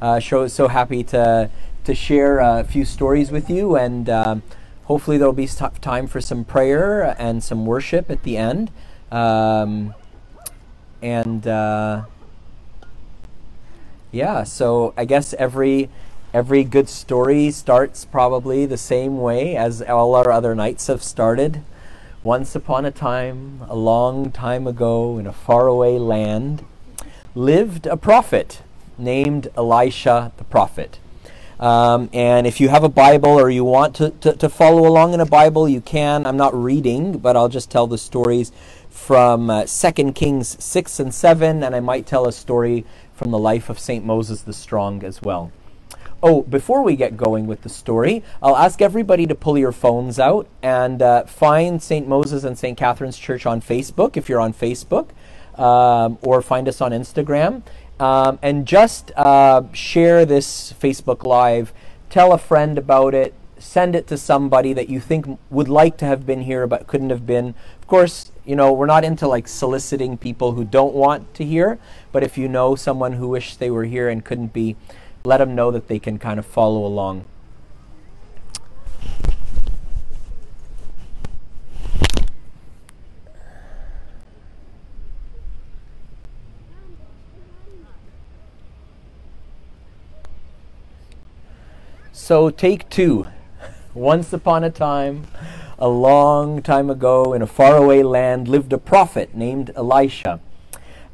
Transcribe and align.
uh, 0.00 0.20
so, 0.20 0.46
so 0.48 0.68
happy 0.68 1.02
to, 1.04 1.50
to 1.84 1.94
share 1.94 2.38
a 2.38 2.64
few 2.64 2.84
stories 2.84 3.30
with 3.30 3.48
you, 3.50 3.76
and 3.76 4.08
um, 4.08 4.42
hopefully 4.84 5.18
there'll 5.18 5.32
be 5.32 5.46
time 5.46 6.06
for 6.06 6.20
some 6.20 6.44
prayer 6.44 7.14
and 7.18 7.42
some 7.42 7.66
worship 7.66 8.10
at 8.10 8.22
the 8.22 8.36
end. 8.36 8.70
Um, 9.10 9.94
and 11.02 11.46
uh, 11.46 12.04
yeah, 14.10 14.42
so 14.44 14.94
I 14.96 15.04
guess 15.04 15.34
every 15.34 15.88
every 16.34 16.62
good 16.62 16.88
story 16.88 17.50
starts 17.50 18.04
probably 18.04 18.66
the 18.66 18.76
same 18.76 19.18
way 19.18 19.56
as 19.56 19.80
all 19.82 20.14
our 20.14 20.30
other 20.30 20.54
nights 20.54 20.86
have 20.88 21.02
started. 21.02 21.62
Once 22.22 22.54
upon 22.54 22.84
a 22.84 22.90
time, 22.90 23.62
a 23.68 23.76
long 23.76 24.30
time 24.30 24.66
ago, 24.66 25.18
in 25.18 25.26
a 25.26 25.32
faraway 25.32 25.98
land, 25.98 26.64
lived 27.34 27.86
a 27.86 27.96
prophet 27.96 28.62
named 28.98 29.48
Elisha 29.56 30.32
the 30.36 30.44
prophet. 30.44 30.98
Um, 31.60 32.08
and 32.12 32.46
if 32.46 32.60
you 32.60 32.68
have 32.68 32.84
a 32.84 32.88
Bible 32.88 33.30
or 33.30 33.50
you 33.50 33.64
want 33.64 33.96
to, 33.96 34.10
to, 34.10 34.32
to, 34.34 34.48
follow 34.48 34.86
along 34.86 35.12
in 35.12 35.20
a 35.20 35.26
Bible, 35.26 35.68
you 35.68 35.80
can. 35.80 36.24
I'm 36.24 36.36
not 36.36 36.54
reading, 36.54 37.18
but 37.18 37.36
I'll 37.36 37.48
just 37.48 37.68
tell 37.68 37.88
the 37.88 37.98
stories 37.98 38.52
from 38.88 39.50
uh, 39.50 39.64
2 39.64 40.12
Kings 40.12 40.62
6 40.62 41.00
and 41.00 41.12
7, 41.12 41.64
and 41.64 41.74
I 41.74 41.80
might 41.80 42.06
tell 42.06 42.28
a 42.28 42.32
story 42.32 42.84
from 43.12 43.32
the 43.32 43.38
life 43.38 43.68
of 43.68 43.78
St. 43.78 44.04
Moses 44.04 44.42
the 44.42 44.52
Strong 44.52 45.02
as 45.02 45.20
well. 45.20 45.50
Oh, 46.22 46.42
before 46.42 46.82
we 46.82 46.96
get 46.96 47.16
going 47.16 47.46
with 47.46 47.62
the 47.62 47.68
story, 47.68 48.24
I'll 48.42 48.56
ask 48.56 48.82
everybody 48.82 49.26
to 49.26 49.34
pull 49.36 49.56
your 49.56 49.70
phones 49.70 50.18
out 50.18 50.48
and 50.62 51.00
uh, 51.00 51.24
find 51.24 51.80
St. 51.82 52.08
Moses 52.08 52.42
and 52.42 52.58
St. 52.58 52.76
Catherine's 52.76 53.18
Church 53.18 53.46
on 53.46 53.60
Facebook 53.60 54.16
if 54.16 54.28
you're 54.28 54.40
on 54.40 54.52
Facebook, 54.52 55.08
um, 55.56 56.18
or 56.22 56.42
find 56.42 56.68
us 56.68 56.80
on 56.80 56.90
Instagram. 56.90 57.62
Um, 58.00 58.38
and 58.42 58.66
just 58.66 59.10
uh, 59.16 59.62
share 59.72 60.24
this 60.24 60.72
Facebook 60.72 61.24
Live. 61.24 61.72
Tell 62.10 62.32
a 62.32 62.38
friend 62.38 62.78
about 62.78 63.14
it. 63.14 63.34
Send 63.58 63.96
it 63.96 64.06
to 64.06 64.16
somebody 64.16 64.72
that 64.72 64.88
you 64.88 65.00
think 65.00 65.38
would 65.50 65.68
like 65.68 65.96
to 65.98 66.04
have 66.04 66.24
been 66.24 66.42
here 66.42 66.66
but 66.66 66.86
couldn't 66.86 67.10
have 67.10 67.26
been. 67.26 67.54
Of 67.80 67.88
course, 67.88 68.30
you 68.44 68.54
know, 68.54 68.72
we're 68.72 68.86
not 68.86 69.04
into 69.04 69.26
like 69.26 69.48
soliciting 69.48 70.16
people 70.16 70.52
who 70.52 70.64
don't 70.64 70.94
want 70.94 71.34
to 71.34 71.44
hear, 71.44 71.78
but 72.12 72.22
if 72.22 72.38
you 72.38 72.48
know 72.48 72.76
someone 72.76 73.14
who 73.14 73.28
wished 73.28 73.58
they 73.58 73.70
were 73.70 73.84
here 73.84 74.08
and 74.08 74.24
couldn't 74.24 74.52
be, 74.52 74.76
let 75.24 75.38
them 75.38 75.54
know 75.54 75.70
that 75.70 75.88
they 75.88 75.98
can 75.98 76.18
kind 76.18 76.38
of 76.38 76.46
follow 76.46 76.86
along. 76.86 77.24
So, 92.28 92.50
take 92.50 92.90
two. 92.90 93.26
Once 93.94 94.34
upon 94.34 94.62
a 94.62 94.68
time, 94.68 95.26
a 95.78 95.88
long 95.88 96.60
time 96.60 96.90
ago, 96.90 97.32
in 97.32 97.40
a 97.40 97.46
faraway 97.46 98.02
land, 98.02 98.48
lived 98.48 98.70
a 98.74 98.76
prophet 98.76 99.34
named 99.34 99.70
Elisha. 99.74 100.38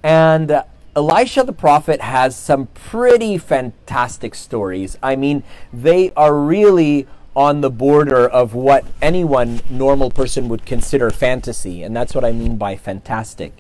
And 0.02 0.50
uh, 0.50 0.64
Elisha 0.96 1.44
the 1.44 1.52
prophet 1.52 2.00
has 2.00 2.34
some 2.34 2.66
pretty 2.74 3.38
fantastic 3.38 4.34
stories. 4.34 4.98
I 5.04 5.14
mean, 5.14 5.44
they 5.72 6.10
are 6.16 6.34
really 6.36 7.06
on 7.36 7.60
the 7.60 7.70
border 7.70 8.28
of 8.28 8.54
what 8.54 8.84
anyone 9.00 9.60
normal 9.70 10.10
person 10.10 10.48
would 10.48 10.66
consider 10.66 11.10
fantasy, 11.10 11.84
and 11.84 11.94
that's 11.94 12.12
what 12.16 12.24
I 12.24 12.32
mean 12.32 12.56
by 12.56 12.74
fantastic. 12.74 13.52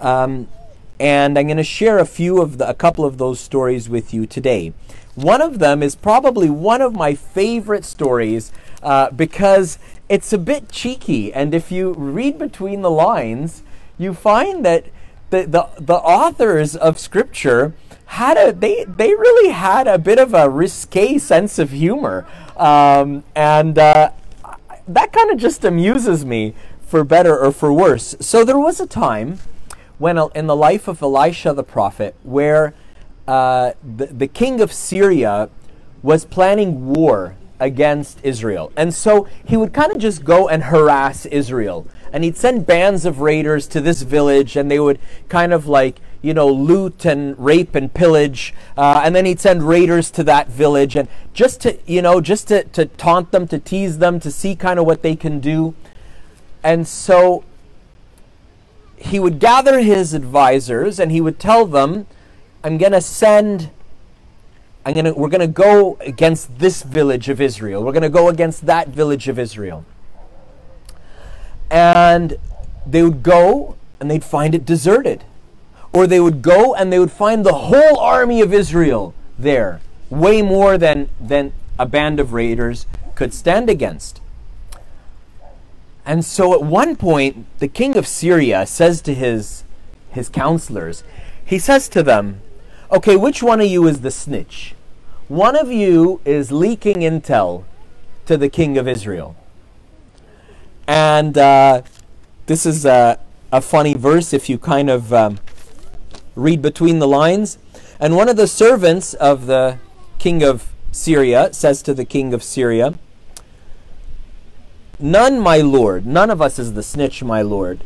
Um, 0.00 0.48
and 0.98 1.38
I'm 1.38 1.46
going 1.46 1.58
to 1.58 1.62
share 1.62 1.98
a 1.98 2.04
few 2.04 2.42
of 2.42 2.58
the, 2.58 2.68
a 2.68 2.74
couple 2.74 3.04
of 3.04 3.18
those 3.18 3.38
stories 3.38 3.88
with 3.88 4.12
you 4.12 4.26
today. 4.26 4.72
One 5.18 5.42
of 5.42 5.58
them 5.58 5.82
is 5.82 5.96
probably 5.96 6.48
one 6.48 6.80
of 6.80 6.94
my 6.94 7.14
favorite 7.14 7.84
stories 7.84 8.52
uh, 8.84 9.10
because 9.10 9.80
it's 10.08 10.32
a 10.32 10.38
bit 10.38 10.70
cheeky, 10.70 11.32
and 11.32 11.54
if 11.54 11.72
you 11.72 11.92
read 11.94 12.38
between 12.38 12.82
the 12.82 12.90
lines, 12.90 13.64
you 13.98 14.14
find 14.14 14.64
that 14.64 14.84
the, 15.30 15.42
the, 15.42 15.68
the 15.76 15.96
authors 15.96 16.76
of 16.76 17.00
scripture 17.00 17.74
had 18.06 18.36
a 18.36 18.52
they 18.52 18.84
they 18.84 19.10
really 19.10 19.50
had 19.50 19.88
a 19.88 19.98
bit 19.98 20.20
of 20.20 20.34
a 20.34 20.48
risque 20.48 21.18
sense 21.18 21.58
of 21.58 21.72
humor 21.72 22.24
um, 22.56 23.24
and 23.34 23.76
uh, 23.76 24.10
that 24.86 25.12
kind 25.12 25.30
of 25.32 25.36
just 25.36 25.64
amuses 25.64 26.24
me 26.24 26.54
for 26.80 27.02
better 27.02 27.36
or 27.36 27.50
for 27.50 27.72
worse. 27.72 28.14
So 28.20 28.44
there 28.44 28.58
was 28.58 28.78
a 28.78 28.86
time 28.86 29.40
when 29.98 30.16
in 30.36 30.46
the 30.46 30.56
life 30.56 30.86
of 30.86 31.02
elisha 31.02 31.52
the 31.52 31.64
prophet 31.64 32.14
where 32.22 32.72
uh, 33.28 33.74
the, 33.84 34.06
the 34.06 34.26
king 34.26 34.60
of 34.60 34.72
syria 34.72 35.50
was 36.02 36.24
planning 36.24 36.86
war 36.94 37.36
against 37.60 38.18
israel. 38.22 38.72
And 38.74 38.94
so 38.94 39.28
he 39.44 39.56
would 39.56 39.74
kind 39.74 39.92
of 39.92 39.98
just 39.98 40.24
go 40.24 40.48
and 40.48 40.64
harass 40.64 41.26
israel. 41.26 41.86
And 42.10 42.24
he'd 42.24 42.38
send 42.38 42.66
bands 42.66 43.04
of 43.04 43.20
raiders 43.20 43.66
to 43.68 43.82
this 43.82 44.00
village 44.00 44.56
and 44.56 44.70
they 44.70 44.80
would 44.80 44.98
kind 45.28 45.52
of 45.52 45.66
like 45.66 46.00
you 46.22 46.32
know 46.32 46.48
loot 46.48 47.04
and 47.04 47.38
rape 47.38 47.74
and 47.74 47.92
pillage. 47.92 48.54
Uh, 48.78 49.02
and 49.04 49.14
then 49.14 49.26
he'd 49.26 49.40
send 49.40 49.68
raiders 49.68 50.10
to 50.12 50.24
that 50.24 50.48
village 50.48 50.96
and 50.96 51.06
just 51.34 51.60
to 51.60 51.78
you 51.84 52.00
know 52.00 52.22
just 52.22 52.48
to, 52.48 52.64
to 52.64 52.86
taunt 52.86 53.30
them 53.30 53.46
to 53.48 53.58
tease 53.58 53.98
them 53.98 54.18
to 54.20 54.30
see 54.30 54.56
kind 54.56 54.78
of 54.78 54.86
what 54.86 55.02
they 55.02 55.14
can 55.14 55.38
do. 55.38 55.74
And 56.62 56.88
so 56.88 57.44
he 58.96 59.20
would 59.20 59.38
gather 59.38 59.80
his 59.80 60.14
advisors 60.14 60.98
and 60.98 61.12
he 61.12 61.20
would 61.20 61.38
tell 61.38 61.66
them 61.66 62.06
i'm 62.64 62.78
going 62.78 62.92
to 62.92 63.00
send 63.00 63.70
i'm 64.84 64.94
to 64.94 65.12
we're 65.12 65.28
going 65.28 65.40
to 65.40 65.46
go 65.46 65.96
against 66.00 66.58
this 66.58 66.82
village 66.82 67.28
of 67.28 67.40
israel 67.40 67.84
we're 67.84 67.92
going 67.92 68.02
to 68.02 68.08
go 68.08 68.28
against 68.28 68.66
that 68.66 68.88
village 68.88 69.28
of 69.28 69.38
israel 69.38 69.84
and 71.70 72.36
they 72.86 73.02
would 73.02 73.22
go 73.22 73.76
and 74.00 74.10
they'd 74.10 74.24
find 74.24 74.54
it 74.54 74.64
deserted. 74.64 75.24
Or 75.92 76.06
they 76.06 76.20
would 76.20 76.42
go 76.42 76.74
and 76.74 76.92
they 76.92 76.98
would 76.98 77.12
find 77.12 77.44
the 77.44 77.54
whole 77.54 77.98
army 77.98 78.40
of 78.40 78.52
Israel 78.52 79.14
there, 79.38 79.80
way 80.10 80.42
more 80.42 80.78
than, 80.78 81.08
than 81.20 81.52
a 81.78 81.86
band 81.86 82.20
of 82.20 82.32
raiders 82.32 82.86
could 83.14 83.34
stand 83.34 83.68
against. 83.70 84.20
And 86.04 86.24
so 86.24 86.54
at 86.54 86.62
one 86.62 86.96
point, 86.96 87.46
the 87.58 87.68
king 87.68 87.96
of 87.96 88.06
Syria 88.06 88.66
says 88.66 89.02
to 89.02 89.14
his, 89.14 89.64
his 90.10 90.28
counselors, 90.28 91.04
he 91.44 91.58
says 91.58 91.88
to 91.90 92.02
them, 92.02 92.40
Okay, 92.90 93.16
which 93.16 93.42
one 93.42 93.60
of 93.60 93.66
you 93.66 93.86
is 93.86 94.00
the 94.00 94.10
snitch? 94.10 94.74
One 95.28 95.56
of 95.56 95.70
you 95.70 96.22
is 96.24 96.50
leaking 96.50 97.00
intel 97.00 97.64
to 98.24 98.38
the 98.38 98.48
king 98.48 98.78
of 98.78 98.88
Israel. 98.88 99.36
And 100.86 101.36
uh, 101.36 101.82
this 102.46 102.64
is 102.64 102.86
a, 102.86 103.20
a, 103.52 103.60
funny 103.60 103.92
verse 103.92 104.32
if 104.32 104.48
you 104.48 104.56
kind 104.56 104.88
of 104.88 105.12
um, 105.12 105.38
read 106.34 106.62
between 106.62 106.98
the 106.98 107.06
lines. 107.06 107.58
And 108.00 108.16
one 108.16 108.30
of 108.30 108.38
the 108.38 108.46
servants 108.46 109.12
of 109.12 109.44
the 109.44 109.78
king 110.18 110.42
of 110.42 110.72
Syria 110.90 111.52
says 111.52 111.82
to 111.82 111.92
the 111.92 112.06
king 112.06 112.32
of 112.32 112.42
Syria, 112.42 112.94
None, 114.98 115.38
my 115.38 115.58
lord, 115.58 116.06
none 116.06 116.30
of 116.30 116.40
us 116.40 116.58
is 116.58 116.72
the 116.72 116.82
snitch, 116.82 117.22
my 117.22 117.42
lord. 117.42 117.84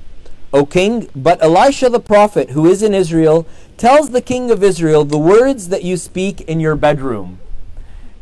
O 0.52 0.66
king, 0.66 1.08
but 1.16 1.42
Elisha 1.42 1.88
the 1.88 2.00
prophet, 2.00 2.50
who 2.50 2.66
is 2.66 2.82
in 2.82 2.94
Israel, 2.94 3.46
tells 3.76 4.10
the 4.10 4.20
king 4.20 4.50
of 4.50 4.62
Israel 4.62 5.04
the 5.04 5.18
words 5.18 5.68
that 5.68 5.82
you 5.82 5.96
speak 5.96 6.42
in 6.42 6.60
your 6.60 6.76
bedroom. 6.76 7.38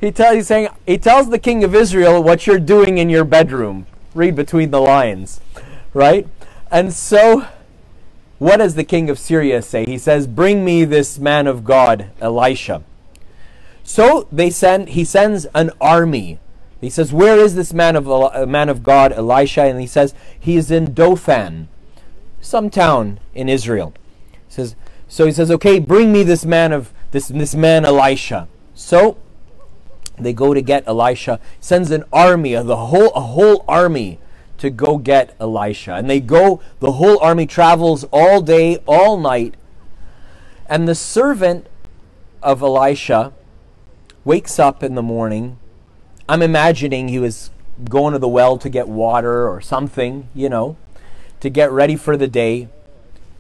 He, 0.01 0.13
tell, 0.13 0.35
he's 0.35 0.47
saying, 0.47 0.69
he 0.87 0.97
tells 0.97 1.29
the 1.29 1.39
king 1.39 1.65
of 1.65 1.75
Israel 1.75 2.23
what 2.23 2.47
you're 2.47 2.59
doing 2.59 2.99
in 2.99 3.11
your 3.11 3.25
bedroom 3.25 3.87
read 4.15 4.35
between 4.35 4.71
the 4.71 4.81
lines, 4.81 5.41
right? 5.93 6.27
And 6.71 6.93
so, 6.93 7.47
what 8.39 8.57
does 8.59 8.75
the 8.75 8.85
king 8.85 9.11
of 9.11 9.19
Syria 9.19 9.63
say? 9.63 9.85
He 9.85 9.99
says, 9.99 10.27
Bring 10.27 10.65
me 10.65 10.85
this 10.85 11.19
man 11.19 11.47
of 11.47 11.65
God, 11.65 12.11
Elisha. 12.21 12.83
So 13.83 14.29
they 14.31 14.51
send, 14.51 14.91
he 14.91 15.05
sends 15.05 15.47
an 15.55 15.71
army. 15.81 16.39
He 16.81 16.91
says, 16.91 17.13
Where 17.13 17.39
is 17.39 17.55
this 17.55 17.75
man 17.75 17.97
of, 17.97 18.11
uh, 18.11 18.47
man 18.47 18.69
of 18.69 18.83
God, 18.83 19.13
Elisha? 19.13 19.63
And 19.63 19.81
he 19.81 19.87
says, 19.87 20.15
He 20.39 20.57
is 20.57 20.71
in 20.71 20.95
Dothan, 20.95 21.69
some 22.41 22.71
town 22.71 23.21
in 23.35 23.49
Israel. 23.49 23.93
He 24.33 24.39
says, 24.49 24.77
so 25.09 25.27
he 25.27 25.33
says, 25.33 25.51
Okay, 25.51 25.79
bring 25.79 26.13
me 26.13 26.23
this 26.23 26.45
man 26.45 26.73
of 26.73 26.93
this, 27.11 27.29
this 27.29 27.55
man 27.55 27.85
Elisha. 27.85 28.49
So 28.75 29.17
they 30.19 30.33
go 30.33 30.55
to 30.55 30.63
get 30.63 30.87
Elisha, 30.87 31.41
sends 31.61 31.91
an 31.91 32.05
army, 32.13 32.55
the 32.55 32.77
whole 32.77 33.11
a 33.11 33.21
whole 33.21 33.65
army 33.67 34.19
to 34.61 34.69
go 34.69 34.99
get 34.99 35.35
Elisha. 35.41 35.95
And 35.95 36.09
they 36.09 36.21
go, 36.21 36.61
the 36.81 36.93
whole 36.93 37.19
army 37.21 37.47
travels 37.47 38.05
all 38.13 38.43
day, 38.43 38.77
all 38.87 39.17
night. 39.17 39.55
And 40.67 40.87
the 40.87 40.95
servant 40.95 41.67
of 42.43 42.61
Elisha 42.61 43.33
wakes 44.23 44.59
up 44.59 44.83
in 44.83 44.97
the 44.97 45.03
morning. 45.03 45.59
I'm 46.29 46.43
imagining 46.43 47.09
he 47.09 47.19
was 47.19 47.51
going 47.89 48.13
to 48.13 48.19
the 48.19 48.29
well 48.29 48.59
to 48.59 48.69
get 48.69 48.87
water 48.87 49.49
or 49.49 49.63
something, 49.63 50.29
you 50.35 50.51
know, 50.51 50.77
to 51.41 51.51
get 51.51 51.71
ready 51.71 51.97
for 51.97 52.17
the 52.17 52.29
day. 52.29 52.69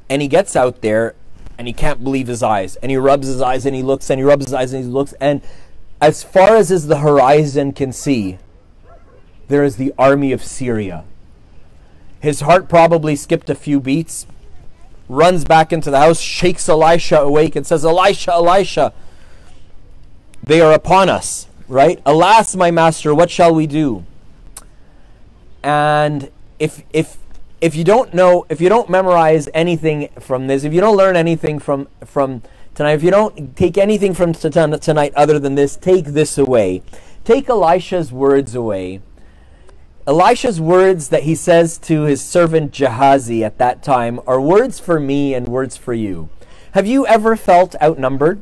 And 0.08 0.20
he 0.22 0.28
gets 0.28 0.56
out 0.56 0.80
there 0.80 1.14
and 1.58 1.66
he 1.66 1.72
can't 1.72 2.02
believe 2.02 2.26
his 2.26 2.42
eyes. 2.42 2.76
And 2.76 2.90
he 2.90 2.96
rubs 2.96 3.26
his 3.26 3.40
eyes 3.40 3.66
and 3.66 3.76
he 3.76 3.82
looks 3.82 4.10
and 4.10 4.18
he 4.18 4.24
rubs 4.24 4.46
his 4.46 4.54
eyes 4.54 4.72
and 4.72 4.84
he 4.84 4.90
looks. 4.90 5.12
And 5.20 5.42
as 6.00 6.22
far 6.22 6.56
as 6.56 6.70
is 6.70 6.86
the 6.86 6.98
horizon 6.98 7.72
can 7.72 7.92
see, 7.92 8.38
there 9.48 9.64
is 9.64 9.76
the 9.76 9.92
army 9.98 10.32
of 10.32 10.42
Syria. 10.42 11.04
His 12.20 12.40
heart 12.40 12.68
probably 12.68 13.16
skipped 13.16 13.50
a 13.50 13.54
few 13.54 13.80
beats, 13.80 14.26
runs 15.08 15.44
back 15.44 15.72
into 15.72 15.90
the 15.90 15.98
house, 15.98 16.20
shakes 16.20 16.68
Elisha 16.68 17.18
awake, 17.18 17.56
and 17.56 17.66
says, 17.66 17.84
Elisha, 17.84 18.32
Elisha, 18.32 18.92
they 20.42 20.60
are 20.60 20.72
upon 20.72 21.08
us, 21.08 21.46
right? 21.68 22.00
Alas, 22.06 22.54
my 22.56 22.70
master, 22.70 23.14
what 23.14 23.30
shall 23.30 23.54
we 23.54 23.66
do? 23.66 24.04
And 25.62 26.30
if 26.58 26.82
if 26.92 27.18
if 27.60 27.74
you 27.74 27.84
don't 27.84 28.14
know, 28.14 28.46
if 28.48 28.60
you 28.60 28.68
don't 28.68 28.88
memorize 28.88 29.48
anything 29.52 30.08
from 30.18 30.46
this, 30.46 30.64
if 30.64 30.72
you 30.72 30.80
don't 30.80 30.96
learn 30.96 31.16
anything 31.16 31.58
from 31.58 31.88
from 32.04 32.42
tonight, 32.74 32.94
if 32.94 33.02
you 33.02 33.10
don't 33.10 33.56
take 33.56 33.76
anything 33.76 34.14
from 34.14 34.32
tonight 34.32 35.12
other 35.14 35.38
than 35.38 35.54
this, 35.54 35.76
take 35.76 36.06
this 36.06 36.38
away. 36.38 36.82
Take 37.24 37.48
Elisha's 37.48 38.12
words 38.12 38.54
away. 38.54 39.02
Elisha's 40.06 40.60
words 40.60 41.10
that 41.10 41.24
he 41.24 41.34
says 41.34 41.76
to 41.78 42.02
his 42.02 42.22
servant 42.22 42.72
Gehazi 42.72 43.44
at 43.44 43.58
that 43.58 43.82
time 43.82 44.18
are 44.26 44.40
words 44.40 44.80
for 44.80 44.98
me 44.98 45.34
and 45.34 45.46
words 45.46 45.76
for 45.76 45.92
you. 45.92 46.30
Have 46.72 46.86
you 46.86 47.06
ever 47.06 47.36
felt 47.36 47.74
outnumbered? 47.82 48.40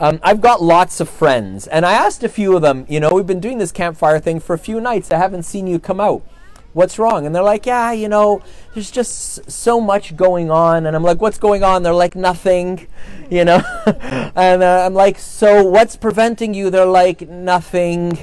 Um, 0.00 0.18
I've 0.22 0.40
got 0.40 0.62
lots 0.62 0.98
of 0.98 1.08
friends, 1.08 1.68
and 1.68 1.86
I 1.86 1.92
asked 1.92 2.24
a 2.24 2.28
few 2.28 2.56
of 2.56 2.62
them, 2.62 2.86
you 2.88 2.98
know, 2.98 3.10
we've 3.10 3.26
been 3.26 3.38
doing 3.38 3.58
this 3.58 3.70
campfire 3.70 4.18
thing 4.18 4.40
for 4.40 4.54
a 4.54 4.58
few 4.58 4.80
nights. 4.80 5.12
I 5.12 5.18
haven't 5.18 5.44
seen 5.44 5.68
you 5.68 5.78
come 5.78 6.00
out. 6.00 6.26
What's 6.74 6.98
wrong? 6.98 7.24
And 7.24 7.34
they're 7.34 7.42
like, 7.42 7.66
yeah, 7.66 7.92
you 7.92 8.08
know, 8.08 8.42
there's 8.74 8.90
just 8.90 9.50
so 9.50 9.80
much 9.80 10.16
going 10.16 10.50
on. 10.50 10.86
And 10.86 10.96
I'm 10.96 11.04
like, 11.04 11.20
what's 11.20 11.38
going 11.38 11.62
on? 11.62 11.84
They're 11.84 11.94
like, 11.94 12.16
nothing, 12.16 12.88
you 13.30 13.44
know. 13.44 13.62
and 14.36 14.62
uh, 14.62 14.84
I'm 14.84 14.92
like, 14.92 15.18
so 15.18 15.64
what's 15.64 15.94
preventing 15.94 16.52
you? 16.52 16.70
They're 16.70 16.84
like, 16.84 17.28
nothing, 17.28 18.18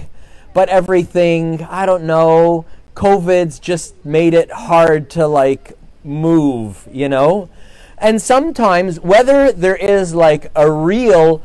but 0.54 0.68
everything. 0.68 1.64
I 1.64 1.86
don't 1.86 2.04
know. 2.04 2.66
COVID's 2.94 3.58
just 3.58 4.06
made 4.06 4.34
it 4.34 4.52
hard 4.52 5.10
to 5.12 5.28
like 5.28 5.78
move, 6.04 6.88
you 6.92 7.08
know. 7.08 7.50
And 7.98 8.22
sometimes, 8.22 9.00
whether 9.00 9.52
there 9.52 9.76
is 9.76 10.14
like 10.14 10.52
a 10.56 10.70
real 10.70 11.42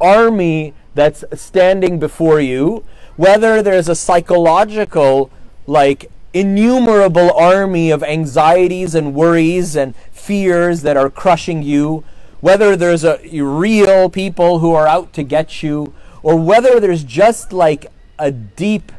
army 0.00 0.74
that's 0.94 1.24
standing 1.34 1.98
before 1.98 2.40
you, 2.40 2.84
whether 3.16 3.62
there's 3.62 3.88
a 3.88 3.94
psychological, 3.94 5.30
like, 5.66 6.10
innumerable 6.32 7.32
army 7.32 7.90
of 7.90 8.02
anxieties 8.02 8.94
and 8.94 9.14
worries 9.14 9.76
and 9.76 9.94
fears 10.12 10.82
that 10.82 10.96
are 10.96 11.10
crushing 11.10 11.62
you, 11.62 12.04
whether 12.40 12.76
there's 12.76 13.04
a 13.04 13.20
real 13.42 14.08
people 14.08 14.60
who 14.60 14.72
are 14.72 14.86
out 14.86 15.12
to 15.12 15.22
get 15.22 15.62
you, 15.62 15.92
or 16.22 16.36
whether 16.36 16.78
there's 16.80 17.04
just 17.04 17.52
like 17.52 17.86
a 18.18 18.30
deep 18.30 18.92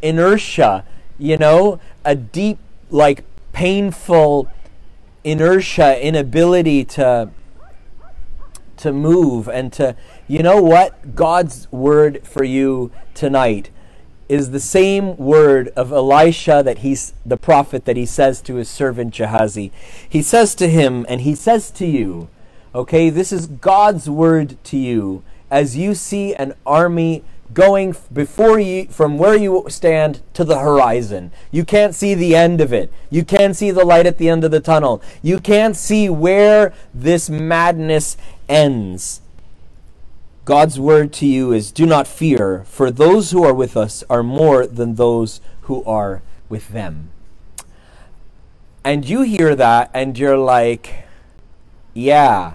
inertia, 0.00 0.84
you 1.18 1.36
know, 1.36 1.78
a 2.04 2.14
deep, 2.14 2.58
like, 2.90 3.24
painful 3.52 4.48
inertia, 5.24 6.04
inability 6.04 6.84
to 6.84 7.30
to 8.78 8.92
move 8.92 9.48
and 9.48 9.72
to 9.72 9.94
you 10.26 10.42
know 10.42 10.60
what? 10.60 11.14
God's 11.14 11.70
word 11.70 12.26
for 12.26 12.42
you 12.42 12.90
tonight 13.14 13.70
is 14.28 14.50
the 14.50 14.60
same 14.60 15.16
word 15.16 15.68
of 15.76 15.92
Elisha 15.92 16.62
that 16.64 16.78
he's 16.78 17.14
the 17.24 17.36
prophet 17.36 17.84
that 17.84 17.96
he 17.96 18.06
says 18.06 18.40
to 18.42 18.56
his 18.56 18.68
servant 18.68 19.14
Gehazi. 19.14 19.72
He 20.08 20.22
says 20.22 20.54
to 20.56 20.68
him, 20.68 21.04
and 21.08 21.20
he 21.22 21.34
says 21.34 21.70
to 21.72 21.86
you, 21.86 22.28
okay, 22.74 23.10
this 23.10 23.32
is 23.32 23.46
God's 23.46 24.08
word 24.08 24.56
to 24.64 24.76
you 24.76 25.22
as 25.50 25.76
you 25.76 25.94
see 25.94 26.34
an 26.34 26.54
army 26.64 27.22
going 27.52 27.94
before 28.12 28.58
you 28.58 28.86
from 28.86 29.18
where 29.18 29.36
you 29.36 29.66
stand 29.68 30.22
to 30.32 30.44
the 30.44 30.58
horizon. 30.58 31.30
You 31.50 31.64
can't 31.64 31.94
see 31.94 32.14
the 32.14 32.34
end 32.34 32.60
of 32.60 32.72
it. 32.72 32.90
You 33.10 33.24
can't 33.24 33.54
see 33.54 33.70
the 33.70 33.84
light 33.84 34.06
at 34.06 34.18
the 34.18 34.28
end 34.28 34.44
of 34.44 34.50
the 34.50 34.60
tunnel. 34.60 35.02
You 35.20 35.38
can't 35.38 35.76
see 35.76 36.08
where 36.08 36.72
this 36.94 37.28
madness 37.28 38.16
ends. 38.48 39.20
God's 40.44 40.80
word 40.80 41.12
to 41.14 41.26
you 41.26 41.52
is 41.52 41.70
do 41.70 41.86
not 41.86 42.08
fear, 42.08 42.64
for 42.66 42.90
those 42.90 43.30
who 43.30 43.44
are 43.44 43.54
with 43.54 43.76
us 43.76 44.02
are 44.10 44.24
more 44.24 44.66
than 44.66 44.96
those 44.96 45.40
who 45.62 45.84
are 45.84 46.20
with 46.48 46.68
them. 46.70 47.10
And 48.84 49.08
you 49.08 49.22
hear 49.22 49.54
that 49.54 49.90
and 49.94 50.18
you're 50.18 50.36
like, 50.36 51.04
yeah, 51.94 52.54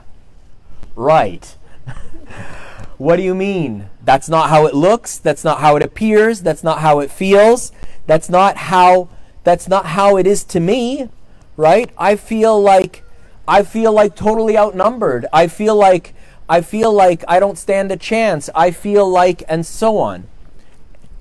right. 0.97 1.55
what 2.97 3.15
do 3.15 3.23
you 3.23 3.33
mean? 3.33 3.89
That's 4.03 4.27
not 4.27 4.49
how 4.49 4.65
it 4.65 4.73
looks, 4.73 5.17
that's 5.17 5.45
not 5.45 5.61
how 5.61 5.77
it 5.77 5.83
appears, 5.83 6.41
that's 6.41 6.65
not 6.65 6.79
how 6.79 6.99
it 6.99 7.09
feels, 7.09 7.71
that's 8.05 8.29
not 8.29 8.57
how 8.57 9.07
that's 9.45 9.69
not 9.69 9.85
how 9.85 10.17
it 10.17 10.27
is 10.27 10.43
to 10.43 10.59
me, 10.59 11.07
right? 11.55 11.89
I 11.97 12.17
feel 12.17 12.61
like 12.61 13.05
I 13.47 13.63
feel 13.63 13.93
like 13.93 14.13
totally 14.13 14.57
outnumbered. 14.57 15.25
I 15.31 15.47
feel 15.47 15.75
like 15.75 16.13
I 16.49 16.61
feel 16.61 16.93
like 16.93 17.23
I 17.27 17.39
don't 17.39 17.57
stand 17.57 17.91
a 17.91 17.97
chance. 17.97 18.49
I 18.55 18.71
feel 18.71 19.07
like, 19.09 19.43
and 19.47 19.65
so 19.65 19.97
on. 19.97 20.27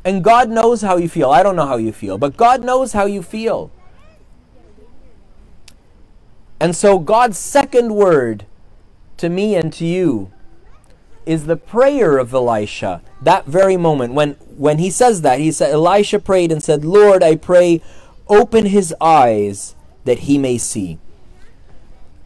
And 0.05 0.23
God 0.23 0.49
knows 0.49 0.83
how 0.83 0.97
you 0.97 1.09
feel. 1.09 1.31
I 1.31 1.43
don't 1.43 1.57
know 1.57 1.67
how 1.67 1.79
you 1.79 1.93
feel, 1.93 2.17
but 2.17 2.37
God 2.37 2.65
knows 2.65 2.93
how 2.93 3.07
you 3.07 3.23
feel. 3.23 3.73
And 6.61 6.77
so 6.77 6.99
God's 6.99 7.39
second 7.39 7.95
word 7.95 8.47
to 9.17 9.29
me 9.29 9.57
and 9.57 9.73
to 9.75 9.85
you 9.85 10.31
is 11.27 11.47
the 11.47 11.57
prayer 11.57 12.19
of 12.19 12.33
Elisha. 12.33 13.03
That 13.21 13.47
very 13.47 13.77
moment 13.77 14.15
when 14.15 14.35
when 14.57 14.79
he 14.79 14.91
says 14.91 15.23
that, 15.23 15.41
he 15.41 15.51
said 15.53 15.73
Elisha 15.73 16.19
prayed 16.19 16.53
and 16.53 16.63
said, 16.63 16.85
"Lord, 16.85 17.23
I 17.23 17.35
pray, 17.35 17.83
open 18.29 18.67
his 18.67 18.95
eyes 19.01 19.75
that 20.05 20.21
he 20.21 20.39
may 20.39 20.57
see." 20.57 20.99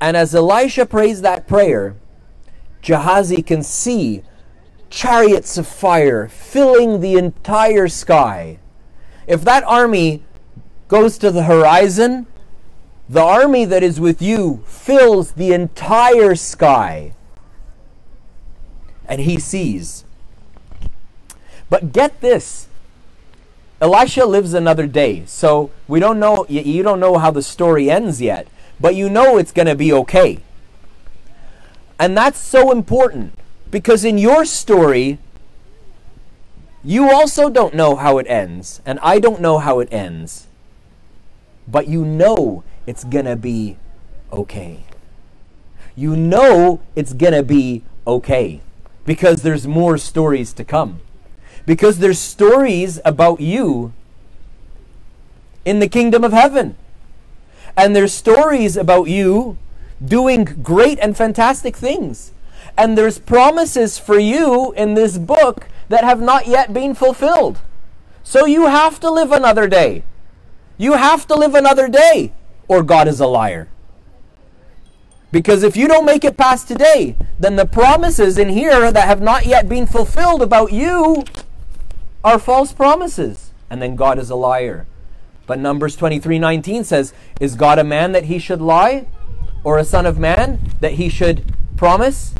And 0.00 0.17
as 0.17 0.35
Elisha 0.35 0.87
prays 0.87 1.23
that 1.23 1.49
prayer, 1.49 1.96
Gehazi 2.82 3.43
can 3.43 3.62
see 3.62 4.23
chariots 4.88 5.56
of 5.56 5.67
fire 5.67 6.29
filling 6.29 7.00
the 7.00 7.15
entire 7.15 7.88
sky. 7.88 8.59
If 9.27 9.43
that 9.43 9.62
army 9.65 10.25
goes 10.88 11.19
to 11.19 11.31
the 11.31 11.44
horizon, 11.44 12.27
the 13.09 13.23
army 13.23 13.65
that 13.65 13.82
is 13.82 14.00
with 14.00 14.21
you 14.21 14.62
fills 14.67 15.32
the 15.32 15.53
entire 15.53 16.34
sky. 16.34 17.15
And 19.06 19.20
he 19.20 19.39
sees. 19.39 20.05
But 21.69 21.93
get 21.93 22.20
this 22.20 22.69
Elisha 23.81 24.27
lives 24.27 24.53
another 24.53 24.87
day. 24.87 25.25
So 25.27 25.70
we 25.89 26.01
don't 26.01 26.20
know, 26.20 26.44
you 26.49 26.82
don't 26.82 27.01
know 27.01 27.19
how 27.19 27.31
the 27.31 27.43
story 27.43 27.91
ends 27.91 28.20
yet, 28.20 28.46
but 28.79 28.94
you 28.94 29.08
know 29.08 29.39
it's 29.39 29.53
going 29.53 29.69
to 29.69 29.75
be 29.75 29.93
okay. 29.93 30.41
And 32.01 32.17
that's 32.17 32.41
so 32.41 32.73
important 32.73 33.35
because 33.71 34.07
in 34.07 34.17
your 34.17 34.47
story, 34.47 35.19
you 36.83 37.11
also 37.11 37.51
don't 37.51 37.75
know 37.75 37.95
how 37.95 38.17
it 38.17 38.27
ends, 38.27 38.81
and 38.87 38.99
I 39.01 39.19
don't 39.19 39.43
know 39.43 39.59
how 39.59 39.81
it 39.81 39.89
ends. 39.93 40.47
But 41.69 41.89
you 41.89 42.07
know 42.07 42.65
it's 42.87 43.05
to 43.05 43.37
be 43.37 43.77
okay. 44.33 44.85
You 45.95 46.17
know 46.17 46.81
it's 46.97 47.13
to 47.13 47.43
be 47.43 47.85
okay 48.07 48.63
because 49.05 49.43
there's 49.43 49.67
more 49.67 49.99
stories 49.99 50.55
to 50.55 50.65
come. 50.65 51.03
Because 51.67 51.99
there's 51.99 52.19
stories 52.19 52.99
about 53.05 53.41
you 53.41 53.93
in 55.67 55.81
the 55.81 55.89
kingdom 55.89 56.25
of 56.25 56.33
heaven. 56.33 56.77
And 57.77 57.95
there's 57.95 58.15
stories 58.15 58.79
about 58.79 59.05
you 59.05 59.59
doing 60.05 60.45
great 60.45 60.99
and 60.99 61.17
fantastic 61.17 61.77
things. 61.77 62.33
And 62.77 62.97
there's 62.97 63.19
promises 63.19 63.99
for 63.99 64.19
you 64.19 64.73
in 64.73 64.95
this 64.95 65.19
book 65.19 65.69
that 65.89 66.05
have 66.05 66.21
not 66.21 66.47
yet 66.47 66.73
been 66.73 66.95
fulfilled. 66.95 67.61
So 68.23 68.47
you 68.47 68.67
have 68.67 69.01
to 69.01 69.11
live 69.11 69.33
another 69.33 69.67
day. 69.67 70.05
You 70.79 70.95
have 70.95 71.27
to 71.27 71.35
live 71.35 71.55
another 71.55 71.89
day, 71.89 72.33
or 72.69 72.83
God 72.83 73.09
is 73.09 73.21
a 73.21 73.27
liar. 73.27 73.69
Because 75.33 75.63
if 75.63 75.77
you 75.77 75.87
don't 75.87 76.07
make 76.07 76.25
it 76.25 76.37
past 76.37 76.67
today, 76.67 77.17
then 77.39 77.57
the 77.57 77.67
promises 77.67 78.39
in 78.39 78.49
here 78.49 78.91
that 78.91 79.07
have 79.07 79.21
not 79.21 79.47
yet 79.47 79.69
been 79.69 79.87
fulfilled 79.87 80.43
about 80.43 80.73
you 80.73 81.25
are 82.25 82.39
false 82.39 82.73
promises. 82.73 83.53
And 83.69 83.81
then 83.81 83.95
God 83.95 84.19
is 84.19 84.31
a 84.31 84.35
liar. 84.35 84.87
But 85.47 85.59
Numbers 85.59 85.97
23:19 85.97 86.85
says, 86.85 87.13
"Is 87.41 87.55
God 87.55 87.79
a 87.79 87.85
man 87.85 88.13
that 88.13 88.25
he 88.25 88.39
should 88.39 88.61
lie? 88.61 89.07
Or 89.64 89.79
a 89.79 89.84
son 89.84 90.06
of 90.06 90.19
man 90.19 90.60
that 90.81 90.93
he 90.93 91.08
should 91.08 91.44
promise 91.76 92.34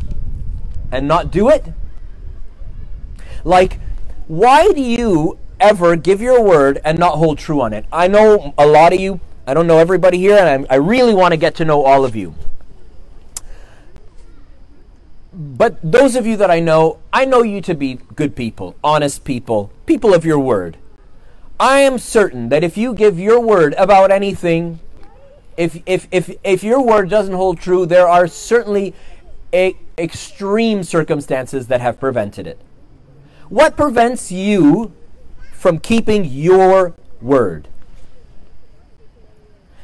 and 0.91 1.07
not 1.07 1.31
do 1.31 1.49
it? 1.49 1.65
Like, 3.43 3.79
why 4.27 4.71
do 4.71 4.81
you 4.81 5.37
ever 5.59 5.95
give 5.95 6.21
your 6.21 6.43
word 6.43 6.79
and 6.83 6.97
not 6.97 7.17
hold 7.17 7.37
true 7.37 7.61
on 7.61 7.73
it? 7.73 7.85
I 7.91 8.07
know 8.07 8.53
a 8.57 8.65
lot 8.65 8.93
of 8.93 8.99
you, 8.99 9.19
I 9.47 9.53
don't 9.53 9.67
know 9.67 9.77
everybody 9.77 10.17
here, 10.17 10.37
and 10.37 10.65
I, 10.69 10.75
I 10.75 10.77
really 10.77 11.13
want 11.13 11.31
to 11.33 11.37
get 11.37 11.55
to 11.55 11.65
know 11.65 11.83
all 11.83 12.05
of 12.05 12.15
you. 12.15 12.35
but 15.33 15.79
those 15.81 16.15
of 16.15 16.27
you 16.27 16.35
that 16.37 16.51
I 16.51 16.59
know, 16.59 16.99
I 17.13 17.25
know 17.25 17.41
you 17.41 17.61
to 17.61 17.73
be 17.73 17.99
good 18.15 18.35
people, 18.35 18.75
honest 18.83 19.23
people, 19.23 19.71
people 19.85 20.13
of 20.13 20.25
your 20.25 20.39
word. 20.39 20.77
I 21.59 21.79
am 21.79 21.97
certain 21.97 22.49
that 22.49 22.63
if 22.63 22.77
you 22.77 22.93
give 22.93 23.19
your 23.19 23.39
word 23.39 23.73
about 23.77 24.11
anything, 24.11 24.79
if 25.61 25.79
if 25.85 26.07
if 26.11 26.35
if 26.43 26.63
your 26.63 26.81
word 26.81 27.07
doesn't 27.07 27.35
hold 27.35 27.59
true, 27.59 27.85
there 27.85 28.07
are 28.07 28.25
certainly 28.25 28.95
a, 29.53 29.77
extreme 29.95 30.81
circumstances 30.81 31.67
that 31.67 31.81
have 31.81 31.99
prevented 31.99 32.47
it. 32.47 32.59
What 33.47 33.77
prevents 33.77 34.31
you 34.31 34.91
from 35.53 35.77
keeping 35.77 36.25
your 36.25 36.95
word? 37.21 37.67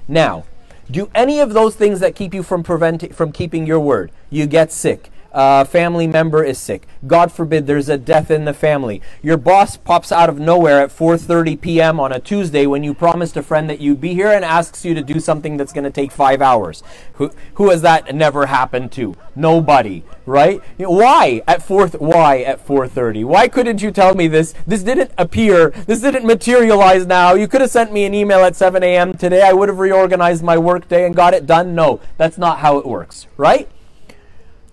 Now, 0.08 0.46
do 0.90 1.12
any 1.14 1.40
of 1.40 1.54
those 1.54 1.76
things 1.76 2.00
that 2.00 2.16
keep 2.16 2.34
you 2.34 2.42
from 2.42 2.64
preventing 2.64 3.14
from 3.14 3.32
keeping 3.32 3.68
your 3.68 3.80
word? 3.80 4.12
You 4.32 4.48
get 4.48 4.72
sick 4.72 5.12
a 5.32 5.66
family 5.66 6.08
member 6.08 6.44
is 6.44 6.58
sick. 6.58 6.88
God 7.06 7.32
forbid 7.32 7.68
there's 7.68 7.90
a 7.90 7.98
death 7.98 8.32
in 8.32 8.46
the 8.46 8.54
family. 8.54 9.02
Your 9.22 9.38
boss 9.38 9.78
pops 9.78 10.12
out 10.12 10.30
of 10.30 10.40
nowhere 10.40 10.82
at 10.82 10.90
4:30 10.90 11.60
p.m. 11.62 12.00
on 12.00 12.12
a 12.12 12.20
Tuesday 12.20 12.66
when 12.66 12.84
you 12.84 12.94
promised 12.94 13.38
a 13.38 13.44
friend 13.44 13.70
that 13.70 13.80
you'd 13.80 14.02
be 14.02 14.14
here 14.14 14.32
and 14.32 14.44
asks 14.44 14.86
you 14.86 14.94
to 14.94 15.02
do 15.02 15.20
something 15.20 15.58
that's 15.58 15.74
going 15.74 15.84
to 15.84 15.92
take 15.92 16.12
5 16.12 16.42
hours. 16.42 16.84
Who 17.14 17.32
who 17.56 17.70
has 17.70 17.82
that 17.82 18.14
never 18.16 18.48
happened 18.48 18.92
to? 18.94 19.16
Nobody, 19.36 20.04
right? 20.26 20.62
Why 20.78 21.42
at 21.48 21.62
4 21.64 21.88
why 22.00 22.42
at 22.42 22.66
4:30? 22.66 23.26
Why 23.26 23.48
couldn't 23.48 23.82
you 23.82 23.92
tell 23.92 24.16
me 24.16 24.28
this? 24.28 24.54
This 24.66 24.84
didn't 24.84 25.12
appear. 25.18 25.70
This 25.70 26.02
didn't 26.02 26.26
materialize 26.26 27.06
now. 27.06 27.34
You 27.34 27.48
could 27.48 27.62
have 27.62 27.72
sent 27.72 27.94
me 27.94 28.06
an 28.06 28.14
email 28.14 28.40
at 28.40 28.56
7 28.56 28.82
a.m. 28.84 29.14
today. 29.14 29.42
I 29.42 29.54
would 29.54 29.70
have 29.70 29.80
reorganized 29.80 30.44
my 30.44 30.58
workday 30.58 31.06
and 31.06 31.16
got 31.16 31.34
it 31.34 31.46
done. 31.46 31.76
No, 31.76 32.00
that's 32.18 32.38
not 32.38 32.60
how 32.60 32.78
it 32.78 32.86
works, 32.86 33.28
right? 33.38 33.70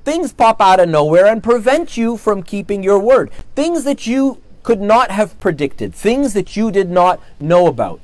Things 0.05 0.33
pop 0.33 0.61
out 0.61 0.81
of 0.81 0.89
nowhere 0.89 1.27
and 1.27 1.43
prevent 1.43 1.97
you 1.97 2.17
from 2.17 2.43
keeping 2.43 2.83
your 2.83 2.99
word. 2.99 3.31
Things 3.55 3.85
that 3.85 4.07
you 4.07 4.41
could 4.63 4.81
not 4.81 5.11
have 5.11 5.39
predicted, 5.41 5.95
things 5.95 6.33
that 6.35 6.57
you 6.57 6.71
did 6.71 6.91
not 6.91 7.21
know 7.41 7.67
about. 7.67 8.01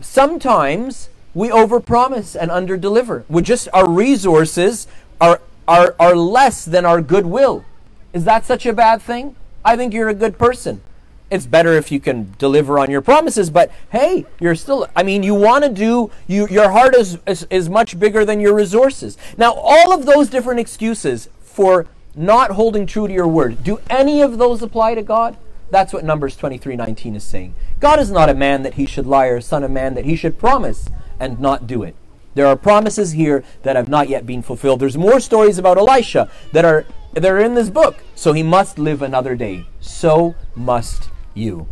Sometimes 0.00 1.08
we 1.34 1.48
overpromise 1.48 2.36
and 2.40 2.50
underdeliver. 2.50 3.24
We 3.28 3.42
just 3.42 3.68
our 3.72 3.88
resources 3.88 4.86
are 5.20 5.40
are 5.68 5.94
are 5.98 6.16
less 6.16 6.64
than 6.64 6.84
our 6.84 7.00
goodwill. 7.00 7.64
Is 8.12 8.24
that 8.24 8.44
such 8.44 8.66
a 8.66 8.72
bad 8.72 9.02
thing? 9.02 9.36
I 9.64 9.76
think 9.76 9.94
you're 9.94 10.08
a 10.08 10.14
good 10.14 10.38
person. 10.38 10.82
It's 11.30 11.46
better 11.46 11.74
if 11.74 11.92
you 11.92 12.00
can 12.00 12.34
deliver 12.38 12.76
on 12.76 12.90
your 12.90 13.02
promises, 13.02 13.50
but 13.50 13.70
hey, 13.90 14.26
you're 14.40 14.56
still 14.56 14.88
I 14.96 15.04
mean 15.04 15.22
you 15.22 15.34
want 15.34 15.62
to 15.62 15.70
do 15.70 16.10
you 16.26 16.48
your 16.48 16.70
heart 16.70 16.96
is, 16.96 17.18
is 17.26 17.46
is 17.50 17.68
much 17.68 17.98
bigger 18.00 18.24
than 18.24 18.40
your 18.40 18.54
resources. 18.54 19.16
Now 19.36 19.52
all 19.52 19.92
of 19.92 20.06
those 20.06 20.28
different 20.28 20.58
excuses 20.58 21.28
for 21.60 21.86
not 22.14 22.52
holding 22.52 22.86
true 22.86 23.06
to 23.06 23.12
your 23.12 23.28
word. 23.28 23.62
Do 23.62 23.80
any 23.90 24.22
of 24.22 24.38
those 24.38 24.62
apply 24.62 24.94
to 24.94 25.02
God? 25.02 25.36
That's 25.68 25.92
what 25.92 26.04
Numbers 26.04 26.34
23:19 26.34 27.14
is 27.14 27.22
saying. 27.22 27.54
God 27.80 28.00
is 28.00 28.10
not 28.10 28.30
a 28.30 28.34
man 28.34 28.62
that 28.62 28.74
he 28.74 28.86
should 28.86 29.06
lie 29.06 29.26
or 29.26 29.42
son 29.42 29.62
of 29.62 29.70
man 29.70 29.92
that 29.92 30.06
he 30.06 30.16
should 30.16 30.38
promise 30.38 30.88
and 31.18 31.38
not 31.38 31.66
do 31.66 31.82
it. 31.82 31.94
There 32.34 32.46
are 32.46 32.56
promises 32.56 33.12
here 33.12 33.44
that 33.62 33.76
have 33.76 33.90
not 33.90 34.08
yet 34.08 34.24
been 34.24 34.40
fulfilled. 34.40 34.80
There's 34.80 34.96
more 34.96 35.20
stories 35.20 35.58
about 35.58 35.76
Elisha 35.76 36.30
that 36.52 36.64
are 36.64 36.86
that 37.12 37.26
are 37.26 37.38
in 37.38 37.56
this 37.56 37.68
book. 37.68 37.96
So 38.14 38.32
he 38.32 38.42
must 38.42 38.78
live 38.78 39.02
another 39.02 39.36
day. 39.36 39.66
So 39.80 40.34
must 40.54 41.10
you. 41.34 41.66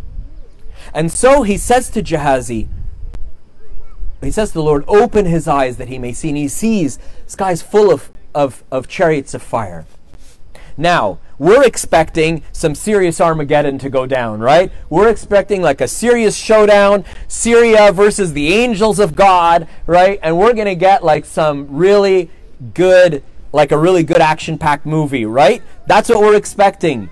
And 0.93 1.11
so 1.11 1.45
he 1.45 1.57
says 1.57 1.89
to 1.91 2.03
Gehazi, 2.03 2.69
he 4.21 4.31
says 4.31 4.51
to 4.51 4.55
the 4.55 4.63
Lord, 4.63 4.85
open 4.87 5.25
his 5.25 5.49
eyes 5.49 5.79
that 5.79 5.89
he 5.89 5.99
may 5.99 6.13
see. 6.13 6.29
And 6.29 6.37
he 6.37 6.49
sees 6.49 6.99
skies 7.27 7.63
full 7.63 7.91
of 7.91 8.11
of, 8.35 8.63
of 8.71 8.89
chariots 8.89 9.35
of 9.35 9.43
fire. 9.43 9.87
Now, 10.77 11.19
we're 11.39 11.65
expecting 11.65 12.43
some 12.53 12.75
serious 12.75 13.21
Armageddon 13.21 13.79
to 13.79 13.91
go 13.91 14.07
down, 14.07 14.41
right? 14.41 14.71
We're 14.89 15.09
expecting 15.09 15.61
like 15.61 15.81
a 15.81 15.89
serious 15.89 16.37
showdown, 16.37 17.05
Syria 17.27 17.93
versus 17.93 18.33
the 18.33 18.55
angels 18.55 18.99
of 18.99 19.15
God, 19.17 19.69
right? 19.87 20.21
And 20.23 20.39
we're 20.39 20.55
going 20.55 20.67
to 20.67 20.77
get 20.77 21.05
like 21.05 21.25
some 21.25 21.77
really 21.77 22.31
good, 22.75 23.23
like 23.53 23.73
a 23.73 23.79
really 23.79 24.05
good 24.05 24.21
action 24.21 24.57
packed 24.57 24.87
movie, 24.87 25.27
right? 25.27 25.63
That's 25.87 26.09
what 26.09 26.21
we're 26.21 26.37
expecting. 26.37 27.09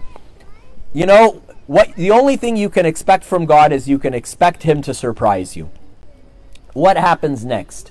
You 0.92 1.06
know, 1.06 1.42
what 1.66 1.94
the 1.96 2.12
only 2.12 2.36
thing 2.36 2.56
you 2.56 2.68
can 2.68 2.86
expect 2.86 3.24
from 3.24 3.46
God 3.46 3.72
is 3.72 3.88
you 3.88 3.98
can 3.98 4.14
expect 4.14 4.62
him 4.62 4.80
to 4.82 4.94
surprise 4.94 5.56
you. 5.56 5.70
What 6.72 6.96
happens 6.96 7.44
next? 7.44 7.90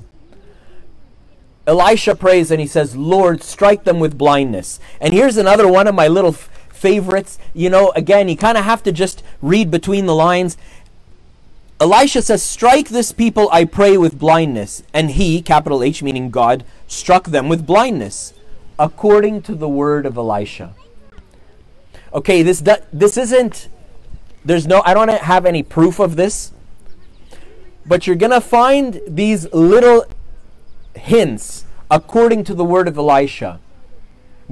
Elisha 1.67 2.15
prays 2.15 2.51
and 2.51 2.61
he 2.61 2.67
says, 2.67 2.95
Lord, 2.95 3.41
strike 3.41 3.83
them 3.83 3.99
with 3.99 4.17
blindness. 4.17 4.79
And 5.01 5.13
here's 5.13 5.37
another 5.37 5.67
one 5.67 5.87
of 5.87 5.95
my 5.95 6.07
little 6.07 6.33
f- 6.33 6.49
favorites. 6.69 7.39
You 7.53 7.69
know, 7.69 7.91
again, 7.95 8.29
you 8.29 8.37
kind 8.37 8.57
of 8.57 8.65
have 8.65 8.83
to 8.83 8.91
just 8.91 9.23
read 9.41 9.71
between 9.71 10.05
the 10.05 10.15
lines. 10.15 10.57
Elisha 11.79 12.21
says, 12.21 12.43
Strike 12.43 12.89
this 12.89 13.11
people, 13.11 13.49
I 13.51 13.65
pray, 13.65 13.97
with 13.97 14.19
blindness. 14.19 14.83
And 14.93 15.11
he, 15.11 15.41
capital 15.41 15.83
H, 15.83 16.03
meaning 16.03 16.29
God, 16.29 16.63
struck 16.87 17.25
them 17.25 17.49
with 17.49 17.65
blindness, 17.65 18.33
according 18.77 19.41
to 19.43 19.55
the 19.55 19.69
word 19.69 20.05
of 20.05 20.17
Elisha. 20.17 20.75
Okay, 22.13 22.43
this, 22.43 22.63
this 22.93 23.17
isn't, 23.17 23.67
there's 24.45 24.67
no, 24.67 24.81
I 24.85 24.93
don't 24.93 25.09
have 25.09 25.45
any 25.45 25.63
proof 25.63 25.99
of 25.99 26.15
this, 26.15 26.51
but 27.85 28.07
you're 28.07 28.15
going 28.15 28.31
to 28.31 28.41
find 28.41 29.01
these 29.07 29.51
little 29.51 30.05
hints 30.95 31.65
according 31.89 32.43
to 32.45 32.53
the 32.53 32.65
word 32.65 32.87
of 32.87 32.97
Elisha. 32.97 33.59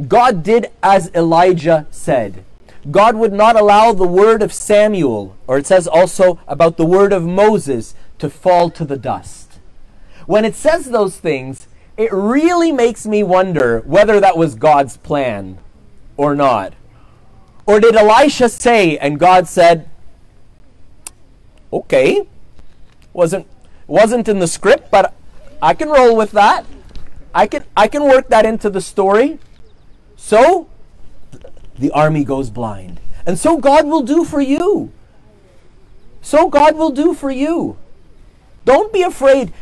God 0.08 0.44
did 0.44 0.68
as 0.82 1.12
Elijah 1.14 1.88
said. 1.92 2.44
God 2.90 3.16
would 3.16 3.34
not 3.34 3.56
allow 3.56 3.94
the 3.94 4.08
word 4.08 4.42
of 4.42 4.52
Samuel, 4.52 5.36
or 5.48 5.58
it 5.58 5.68
says 5.68 5.88
also 5.88 6.40
about 6.48 6.78
the 6.78 6.86
word 6.86 7.14
of 7.14 7.24
Moses, 7.24 7.96
to 8.20 8.30
fall 8.30 8.70
to 8.72 8.86
the 8.86 8.98
dust. 8.98 9.60
When 10.26 10.46
it 10.46 10.56
says 10.56 10.86
those 10.86 11.18
things, 11.18 11.68
it 11.98 12.12
really 12.12 12.72
makes 12.72 13.06
me 13.06 13.24
wonder 13.24 13.82
whether 13.86 14.20
that 14.20 14.38
was 14.38 14.56
God's 14.56 14.98
plan 14.98 15.60
or 16.18 16.36
not. 16.36 16.74
Or 17.66 17.80
did 17.80 17.96
Elisha 17.96 18.50
say, 18.50 18.98
and 18.98 19.20
God 19.20 19.48
said, 19.48 19.90
okay, 21.72 22.28
wasn't 23.14 23.48
wasn't 23.88 24.28
in 24.28 24.40
the 24.40 24.48
script, 24.48 24.90
but 24.90 25.14
I 25.64 25.74
can 25.74 25.88
roll 25.88 26.18
with 26.18 26.32
that. 26.32 26.66
I 27.34 27.48
can 27.48 27.64
I 27.76 27.88
can 27.88 28.04
work 28.04 28.28
that 28.28 28.46
into 28.46 28.70
the 28.70 28.82
story. 28.82 29.40
So 30.18 30.68
the 31.80 31.90
army 31.92 32.26
goes 32.26 32.50
blind. 32.50 33.00
And 33.26 33.40
so 33.40 33.58
God 33.58 33.88
will 33.88 34.02
do 34.02 34.26
for 34.26 34.42
you. 34.42 34.92
So 36.22 36.50
God 36.50 36.76
will 36.76 36.90
do 36.90 37.14
for 37.14 37.32
you. 37.32 37.78
Don't 38.66 38.92
be 38.92 39.04
afraid. 39.04 39.54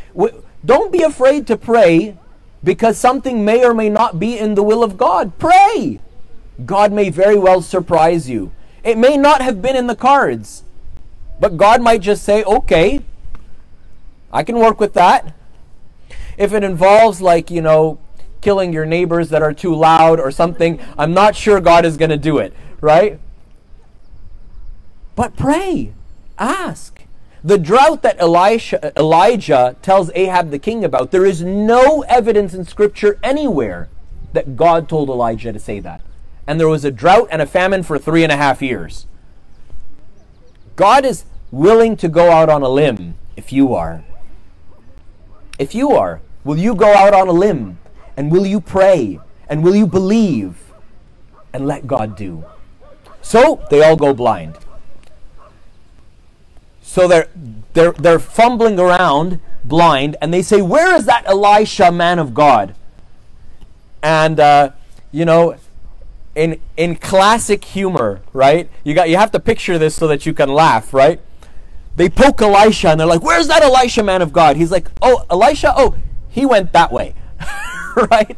Don't 0.64 0.90
be 0.90 1.04
afraid 1.04 1.46
to 1.46 1.56
pray 1.56 2.16
because 2.64 2.98
something 2.98 3.44
may 3.44 3.64
or 3.64 3.72
may 3.72 3.88
not 3.88 4.18
be 4.18 4.36
in 4.36 4.56
the 4.56 4.62
will 4.64 4.82
of 4.82 4.96
God. 4.96 5.38
Pray. 5.38 6.00
God 6.66 6.92
may 6.92 7.10
very 7.10 7.38
well 7.38 7.62
surprise 7.62 8.28
you. 8.28 8.50
It 8.82 8.98
may 8.98 9.16
not 9.16 9.40
have 9.40 9.62
been 9.62 9.76
in 9.76 9.86
the 9.86 9.96
cards, 9.96 10.64
but 11.38 11.56
God 11.56 11.80
might 11.80 12.00
just 12.00 12.24
say, 12.24 12.42
okay, 12.42 13.00
I 14.32 14.42
can 14.42 14.58
work 14.58 14.80
with 14.80 14.94
that. 14.94 15.36
If 16.42 16.52
it 16.52 16.64
involves, 16.64 17.20
like, 17.20 17.52
you 17.52 17.62
know, 17.62 18.00
killing 18.40 18.72
your 18.72 18.84
neighbors 18.84 19.28
that 19.28 19.42
are 19.42 19.52
too 19.52 19.72
loud 19.72 20.18
or 20.18 20.32
something, 20.32 20.80
I'm 20.98 21.14
not 21.14 21.36
sure 21.36 21.60
God 21.60 21.84
is 21.84 21.96
going 21.96 22.10
to 22.10 22.16
do 22.16 22.38
it, 22.38 22.52
right? 22.80 23.20
But 25.14 25.36
pray, 25.36 25.92
ask. 26.40 27.04
The 27.44 27.58
drought 27.58 28.02
that 28.02 28.18
Elisha, 28.18 28.92
Elijah 28.98 29.76
tells 29.82 30.10
Ahab 30.16 30.50
the 30.50 30.58
king 30.58 30.84
about, 30.84 31.12
there 31.12 31.24
is 31.24 31.44
no 31.44 32.02
evidence 32.08 32.54
in 32.54 32.64
Scripture 32.64 33.20
anywhere 33.22 33.88
that 34.32 34.56
God 34.56 34.88
told 34.88 35.10
Elijah 35.10 35.52
to 35.52 35.60
say 35.60 35.78
that. 35.78 36.00
And 36.44 36.58
there 36.58 36.68
was 36.68 36.84
a 36.84 36.90
drought 36.90 37.28
and 37.30 37.40
a 37.40 37.46
famine 37.46 37.84
for 37.84 38.00
three 38.00 38.24
and 38.24 38.32
a 38.32 38.36
half 38.36 38.60
years. 38.60 39.06
God 40.74 41.04
is 41.04 41.24
willing 41.52 41.96
to 41.98 42.08
go 42.08 42.32
out 42.32 42.48
on 42.48 42.62
a 42.62 42.68
limb 42.68 43.14
if 43.36 43.52
you 43.52 43.74
are. 43.74 44.02
If 45.56 45.72
you 45.72 45.92
are, 45.92 46.20
will 46.44 46.58
you 46.58 46.74
go 46.74 46.92
out 46.94 47.14
on 47.14 47.28
a 47.28 47.32
limb 47.32 47.78
and 48.16 48.30
will 48.30 48.46
you 48.46 48.60
pray 48.60 49.20
and 49.48 49.62
will 49.62 49.74
you 49.74 49.86
believe 49.86 50.72
and 51.52 51.66
let 51.66 51.86
God 51.86 52.16
do? 52.16 52.44
So 53.20 53.64
they 53.70 53.82
all 53.82 53.96
go 53.96 54.14
blind. 54.14 54.58
So 56.82 57.08
they're 57.08 57.28
they're 57.72 57.92
they're 57.92 58.18
fumbling 58.18 58.78
around 58.78 59.40
blind 59.64 60.16
and 60.20 60.34
they 60.34 60.42
say, 60.42 60.60
"Where 60.60 60.94
is 60.94 61.06
that 61.06 61.24
Elisha 61.26 61.90
man 61.90 62.18
of 62.18 62.34
God?" 62.34 62.74
And 64.02 64.38
uh, 64.38 64.70
you 65.10 65.24
know, 65.24 65.56
in 66.34 66.60
in 66.76 66.96
classic 66.96 67.64
humor, 67.64 68.20
right? 68.32 68.68
You 68.84 68.94
got 68.94 69.08
you 69.08 69.16
have 69.16 69.30
to 69.30 69.40
picture 69.40 69.78
this 69.78 69.94
so 69.94 70.06
that 70.08 70.26
you 70.26 70.34
can 70.34 70.50
laugh, 70.50 70.92
right? 70.92 71.20
they 71.96 72.08
poke 72.08 72.40
Elisha 72.40 72.88
and 72.88 73.00
they're 73.00 73.06
like, 73.06 73.22
Where's 73.22 73.48
that 73.48 73.62
Elisha 73.62 74.02
man 74.02 74.22
of 74.22 74.32
God? 74.32 74.56
He's 74.56 74.70
like, 74.70 74.88
Oh, 75.00 75.24
Elisha? 75.30 75.72
Oh, 75.76 75.94
he 76.32 76.46
went 76.46 76.72
that 76.72 76.90
way. 76.90 77.14
right? 78.10 78.36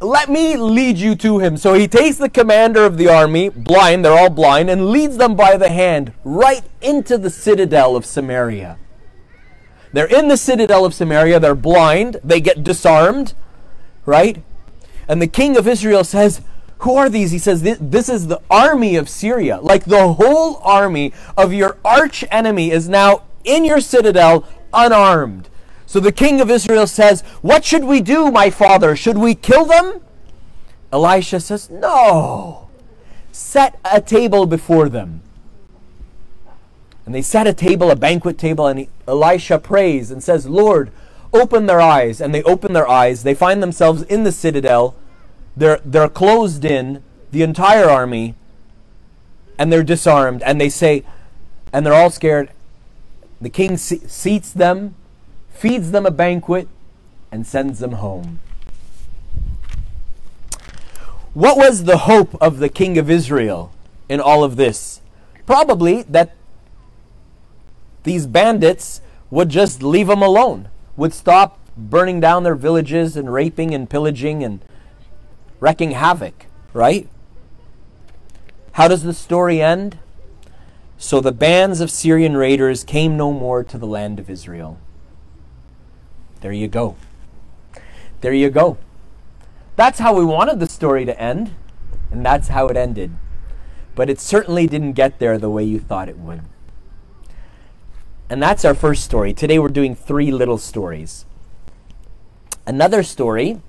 let 0.00 0.28
me 0.28 0.56
lead 0.56 0.98
you 0.98 1.14
to 1.14 1.38
him. 1.38 1.56
So 1.56 1.74
he 1.74 1.86
takes 1.86 2.16
the 2.16 2.28
commander 2.28 2.84
of 2.84 2.98
the 2.98 3.08
army, 3.08 3.48
blind, 3.48 4.04
they're 4.04 4.18
all 4.18 4.30
blind, 4.30 4.68
and 4.68 4.90
leads 4.90 5.16
them 5.16 5.36
by 5.36 5.56
the 5.56 5.68
hand 5.68 6.12
right 6.24 6.64
into 6.80 7.16
the 7.16 7.30
citadel 7.30 7.96
of 7.96 8.04
Samaria. 8.04 8.78
They're 9.92 10.06
in 10.06 10.28
the 10.28 10.36
citadel 10.36 10.84
of 10.84 10.94
Samaria, 10.94 11.38
they're 11.38 11.54
blind, 11.54 12.16
they 12.24 12.40
get 12.40 12.64
disarmed, 12.64 13.34
right? 14.04 14.42
And 15.06 15.22
the 15.22 15.26
king 15.26 15.56
of 15.56 15.68
Israel 15.68 16.02
says, 16.02 16.40
Who 16.78 16.96
are 16.96 17.08
these? 17.08 17.30
He 17.30 17.38
says, 17.38 17.62
This 17.62 18.08
is 18.08 18.26
the 18.26 18.40
army 18.50 18.96
of 18.96 19.08
Syria. 19.08 19.60
Like 19.60 19.84
the 19.84 20.14
whole 20.14 20.56
army 20.64 21.12
of 21.36 21.52
your 21.52 21.76
arch 21.84 22.24
enemy 22.30 22.70
is 22.70 22.88
now 22.88 23.22
in 23.44 23.64
your 23.64 23.80
citadel 23.80 24.48
unarmed. 24.72 25.48
So 25.92 26.00
the 26.00 26.10
king 26.10 26.40
of 26.40 26.50
Israel 26.50 26.86
says, 26.86 27.20
What 27.42 27.66
should 27.66 27.84
we 27.84 28.00
do, 28.00 28.30
my 28.30 28.48
father? 28.48 28.96
Should 28.96 29.18
we 29.18 29.34
kill 29.34 29.66
them? 29.66 30.00
Elisha 30.90 31.38
says, 31.38 31.68
No. 31.68 32.70
Set 33.30 33.78
a 33.84 34.00
table 34.00 34.46
before 34.46 34.88
them. 34.88 35.20
And 37.04 37.14
they 37.14 37.20
set 37.20 37.46
a 37.46 37.52
table, 37.52 37.90
a 37.90 37.94
banquet 37.94 38.38
table, 38.38 38.66
and 38.66 38.86
Elisha 39.06 39.58
prays 39.58 40.10
and 40.10 40.22
says, 40.22 40.46
Lord, 40.46 40.90
open 41.30 41.66
their 41.66 41.82
eyes. 41.82 42.22
And 42.22 42.34
they 42.34 42.42
open 42.44 42.72
their 42.72 42.88
eyes. 42.88 43.22
They 43.22 43.34
find 43.34 43.62
themselves 43.62 44.00
in 44.04 44.24
the 44.24 44.32
citadel. 44.32 44.94
They're, 45.54 45.82
they're 45.84 46.08
closed 46.08 46.64
in, 46.64 47.02
the 47.32 47.42
entire 47.42 47.90
army, 47.90 48.34
and 49.58 49.70
they're 49.70 49.82
disarmed. 49.82 50.40
And 50.40 50.58
they 50.58 50.70
say, 50.70 51.04
and 51.70 51.84
they're 51.84 51.92
all 51.92 52.08
scared. 52.08 52.48
The 53.42 53.50
king 53.50 53.76
seats 53.76 54.54
them 54.54 54.94
feeds 55.52 55.90
them 55.90 56.06
a 56.06 56.10
banquet, 56.10 56.68
and 57.30 57.46
sends 57.46 57.78
them 57.78 57.92
home. 57.92 58.40
What 61.34 61.56
was 61.56 61.84
the 61.84 61.98
hope 61.98 62.36
of 62.42 62.58
the 62.58 62.68
king 62.68 62.98
of 62.98 63.10
Israel 63.10 63.72
in 64.08 64.20
all 64.20 64.44
of 64.44 64.56
this? 64.56 65.00
Probably 65.46 66.02
that 66.02 66.36
these 68.02 68.26
bandits 68.26 69.00
would 69.30 69.48
just 69.48 69.82
leave 69.82 70.08
them 70.08 70.22
alone, 70.22 70.68
would 70.96 71.14
stop 71.14 71.58
burning 71.74 72.20
down 72.20 72.42
their 72.42 72.54
villages 72.54 73.16
and 73.16 73.32
raping 73.32 73.74
and 73.74 73.88
pillaging 73.88 74.44
and 74.44 74.60
wrecking 75.58 75.92
havoc, 75.92 76.46
right? 76.74 77.08
How 78.72 78.88
does 78.88 79.02
the 79.02 79.14
story 79.14 79.62
end? 79.62 79.98
So 80.98 81.20
the 81.20 81.32
bands 81.32 81.80
of 81.80 81.90
Syrian 81.90 82.36
raiders 82.36 82.84
came 82.84 83.16
no 83.16 83.32
more 83.32 83.64
to 83.64 83.78
the 83.78 83.86
land 83.86 84.18
of 84.18 84.28
Israel. 84.28 84.78
There 86.42 86.52
you 86.52 86.68
go. 86.68 86.96
There 88.20 88.34
you 88.34 88.50
go. 88.50 88.76
That's 89.76 90.00
how 90.00 90.14
we 90.14 90.24
wanted 90.24 90.60
the 90.60 90.68
story 90.68 91.04
to 91.04 91.18
end, 91.20 91.54
and 92.10 92.26
that's 92.26 92.48
how 92.48 92.66
it 92.66 92.76
ended. 92.76 93.12
But 93.94 94.10
it 94.10 94.20
certainly 94.20 94.66
didn't 94.66 94.92
get 94.92 95.18
there 95.18 95.38
the 95.38 95.48
way 95.48 95.64
you 95.64 95.78
thought 95.78 96.08
it 96.08 96.18
would. 96.18 96.42
And 98.28 98.42
that's 98.42 98.64
our 98.64 98.74
first 98.74 99.04
story. 99.04 99.32
Today 99.32 99.58
we're 99.58 99.68
doing 99.68 99.94
three 99.94 100.30
little 100.32 100.58
stories. 100.58 101.26
Another 102.66 103.02
story, 103.02 103.60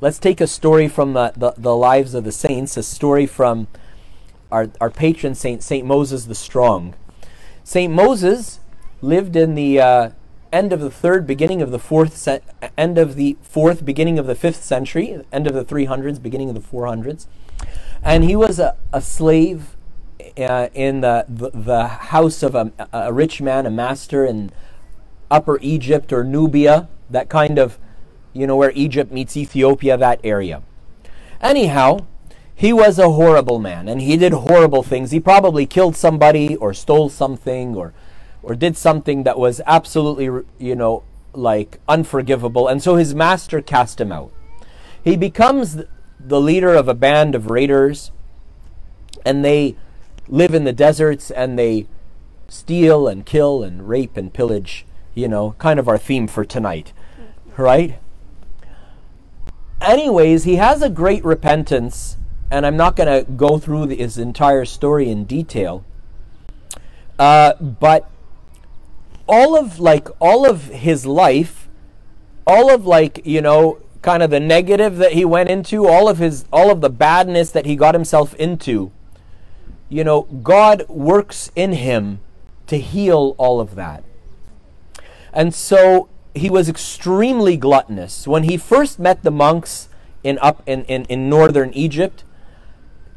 let's 0.00 0.18
take 0.18 0.40
a 0.40 0.46
story 0.46 0.86
from 0.88 1.14
the, 1.14 1.32
the, 1.36 1.54
the 1.56 1.74
lives 1.74 2.14
of 2.14 2.24
the 2.24 2.32
saints, 2.32 2.76
a 2.76 2.82
story 2.82 3.26
from 3.26 3.66
our, 4.50 4.70
our 4.80 4.90
patron 4.90 5.34
saint, 5.34 5.62
Saint 5.62 5.86
Moses 5.86 6.26
the 6.26 6.34
Strong. 6.34 6.94
Saint 7.64 7.92
Moses 7.92 8.60
lived 9.00 9.34
in 9.34 9.54
the 9.54 9.80
uh, 9.80 10.10
end 10.52 10.72
of 10.72 10.80
the 10.80 10.90
third, 10.90 11.26
beginning 11.26 11.62
of 11.62 11.70
the 11.70 11.78
fourth, 11.78 12.28
end 12.76 12.98
of 12.98 13.16
the 13.16 13.36
fourth, 13.42 13.84
beginning 13.84 14.18
of 14.18 14.26
the 14.26 14.34
fifth 14.34 14.62
century, 14.62 15.24
end 15.32 15.46
of 15.46 15.54
the 15.54 15.64
300s, 15.64 16.22
beginning 16.22 16.50
of 16.50 16.54
the 16.54 16.60
400s. 16.60 17.26
And 18.02 18.24
he 18.24 18.36
was 18.36 18.58
a, 18.58 18.76
a 18.92 19.00
slave 19.00 19.76
uh, 20.38 20.68
in 20.74 21.00
the, 21.00 21.24
the, 21.28 21.50
the, 21.50 21.86
house 21.86 22.42
of 22.42 22.54
a, 22.54 22.72
a 22.92 23.12
rich 23.12 23.40
man, 23.40 23.66
a 23.66 23.70
master 23.70 24.24
in 24.24 24.50
Upper 25.30 25.58
Egypt 25.62 26.12
or 26.12 26.22
Nubia, 26.24 26.88
that 27.10 27.28
kind 27.28 27.58
of, 27.58 27.78
you 28.32 28.46
know, 28.46 28.56
where 28.56 28.72
Egypt 28.74 29.10
meets 29.10 29.36
Ethiopia, 29.36 29.96
that 29.96 30.20
area. 30.22 30.62
Anyhow, 31.40 32.06
he 32.54 32.72
was 32.72 32.98
a 32.98 33.10
horrible 33.10 33.58
man 33.58 33.88
and 33.88 34.00
he 34.00 34.16
did 34.16 34.32
horrible 34.32 34.82
things. 34.82 35.10
He 35.10 35.20
probably 35.20 35.66
killed 35.66 35.96
somebody 35.96 36.56
or 36.56 36.72
stole 36.74 37.08
something 37.08 37.74
or 37.74 37.92
or 38.42 38.54
did 38.54 38.76
something 38.76 39.22
that 39.22 39.38
was 39.38 39.60
absolutely, 39.66 40.44
you 40.58 40.74
know, 40.74 41.04
like 41.32 41.78
unforgivable. 41.88 42.68
And 42.68 42.82
so 42.82 42.96
his 42.96 43.14
master 43.14 43.62
cast 43.62 44.00
him 44.00 44.12
out. 44.12 44.32
He 45.02 45.16
becomes 45.16 45.78
the 46.18 46.40
leader 46.40 46.74
of 46.74 46.88
a 46.88 46.94
band 46.94 47.34
of 47.34 47.50
raiders, 47.50 48.12
and 49.24 49.44
they 49.44 49.76
live 50.28 50.54
in 50.54 50.64
the 50.64 50.72
deserts 50.72 51.30
and 51.30 51.58
they 51.58 51.86
steal 52.48 53.08
and 53.08 53.26
kill 53.26 53.62
and 53.62 53.88
rape 53.88 54.16
and 54.16 54.32
pillage, 54.32 54.84
you 55.14 55.26
know, 55.26 55.52
kind 55.58 55.78
of 55.78 55.88
our 55.88 55.98
theme 55.98 56.28
for 56.28 56.44
tonight, 56.44 56.92
right? 57.56 57.98
Anyways, 59.80 60.44
he 60.44 60.56
has 60.56 60.80
a 60.80 60.88
great 60.88 61.24
repentance, 61.24 62.16
and 62.50 62.64
I'm 62.64 62.76
not 62.76 62.94
going 62.94 63.08
to 63.08 63.30
go 63.32 63.58
through 63.58 63.88
his 63.88 64.16
entire 64.16 64.64
story 64.64 65.10
in 65.10 65.24
detail. 65.24 65.84
Uh, 67.18 67.54
but 67.54 68.08
all 69.28 69.56
of 69.56 69.78
like 69.78 70.08
all 70.20 70.48
of 70.48 70.64
his 70.64 71.06
life, 71.06 71.68
all 72.46 72.72
of 72.72 72.86
like, 72.86 73.24
you 73.24 73.40
know, 73.40 73.80
kind 74.02 74.22
of 74.22 74.30
the 74.30 74.40
negative 74.40 74.96
that 74.96 75.12
he 75.12 75.24
went 75.24 75.48
into, 75.48 75.86
all 75.86 76.08
of 76.08 76.18
his 76.18 76.44
all 76.52 76.70
of 76.70 76.80
the 76.80 76.90
badness 76.90 77.50
that 77.50 77.66
he 77.66 77.76
got 77.76 77.94
himself 77.94 78.34
into, 78.34 78.90
you 79.88 80.04
know, 80.04 80.22
God 80.22 80.86
works 80.88 81.50
in 81.54 81.72
him 81.72 82.20
to 82.66 82.78
heal 82.78 83.34
all 83.38 83.60
of 83.60 83.74
that. 83.74 84.04
And 85.32 85.54
so 85.54 86.08
he 86.34 86.50
was 86.50 86.68
extremely 86.68 87.56
gluttonous. 87.56 88.26
When 88.26 88.44
he 88.44 88.56
first 88.56 88.98
met 88.98 89.22
the 89.22 89.30
monks 89.30 89.88
in 90.22 90.38
up 90.40 90.62
in, 90.66 90.84
in, 90.84 91.04
in 91.04 91.28
northern 91.28 91.72
Egypt, 91.72 92.24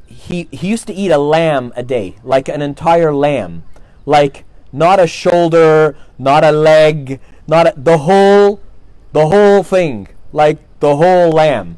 he, 0.06 0.48
he 0.52 0.68
used 0.68 0.88
to 0.88 0.94
eat 0.94 1.12
a 1.12 1.18
lamb 1.18 1.74
a 1.76 1.84
day, 1.84 2.16
like 2.24 2.48
an 2.48 2.62
entire 2.62 3.14
lamb. 3.14 3.64
Like 4.06 4.45
not 4.76 5.00
a 5.00 5.08
shoulder, 5.08 5.96
not 6.20 6.44
a 6.44 6.52
leg, 6.52 7.20
not 7.48 7.68
a, 7.68 7.74
the 7.78 8.00
whole, 8.00 8.60
the 9.14 9.28
whole 9.28 9.64
thing, 9.64 10.10
like 10.34 10.58
the 10.82 10.98
whole 10.98 11.32
lamb, 11.32 11.78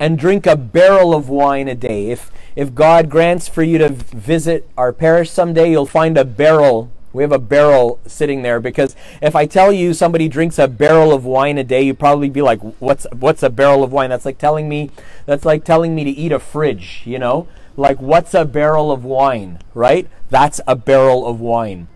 and 0.00 0.18
drink 0.18 0.46
a 0.46 0.56
barrel 0.56 1.14
of 1.14 1.28
wine 1.28 1.68
a 1.68 1.74
day. 1.74 2.10
If 2.10 2.30
if 2.56 2.74
God 2.74 3.10
grants 3.10 3.48
for 3.48 3.62
you 3.62 3.78
to 3.78 3.90
visit 3.90 4.68
our 4.76 4.92
parish 4.92 5.30
someday, 5.30 5.70
you'll 5.70 5.86
find 5.86 6.16
a 6.16 6.24
barrel. 6.24 6.90
We 7.12 7.22
have 7.22 7.32
a 7.32 7.38
barrel 7.38 8.00
sitting 8.06 8.40
there 8.40 8.58
because 8.58 8.96
if 9.20 9.36
I 9.36 9.44
tell 9.44 9.70
you 9.70 9.92
somebody 9.92 10.28
drinks 10.28 10.58
a 10.58 10.66
barrel 10.66 11.12
of 11.12 11.26
wine 11.26 11.58
a 11.58 11.64
day, 11.64 11.82
you'd 11.82 11.98
probably 11.98 12.30
be 12.30 12.40
like, 12.40 12.60
"What's 12.78 13.06
what's 13.12 13.42
a 13.42 13.50
barrel 13.50 13.84
of 13.84 13.92
wine?" 13.92 14.08
That's 14.08 14.24
like 14.24 14.38
telling 14.38 14.70
me 14.70 14.90
that's 15.26 15.44
like 15.44 15.64
telling 15.64 15.94
me 15.94 16.04
to 16.04 16.10
eat 16.10 16.32
a 16.32 16.38
fridge, 16.38 17.02
you 17.04 17.18
know? 17.18 17.46
Like 17.76 18.00
what's 18.00 18.32
a 18.32 18.46
barrel 18.46 18.90
of 18.90 19.04
wine, 19.04 19.58
right? 19.74 20.08
That's 20.30 20.62
a 20.66 20.74
barrel 20.74 21.26
of 21.26 21.38
wine. 21.38 21.88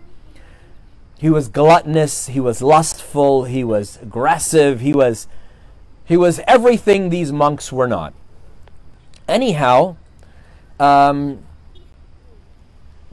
He 1.19 1.29
was 1.29 1.47
gluttonous, 1.47 2.27
he 2.27 2.39
was 2.39 2.61
lustful, 2.61 3.45
he 3.45 3.63
was 3.63 3.97
aggressive, 4.01 4.81
he 4.81 4.93
was 4.93 5.27
he 6.05 6.15
was 6.15 6.39
everything 6.47 7.09
these 7.09 7.31
monks 7.31 7.71
were 7.71 7.87
not. 7.87 8.13
Anyhow, 9.27 9.97
um, 10.79 11.39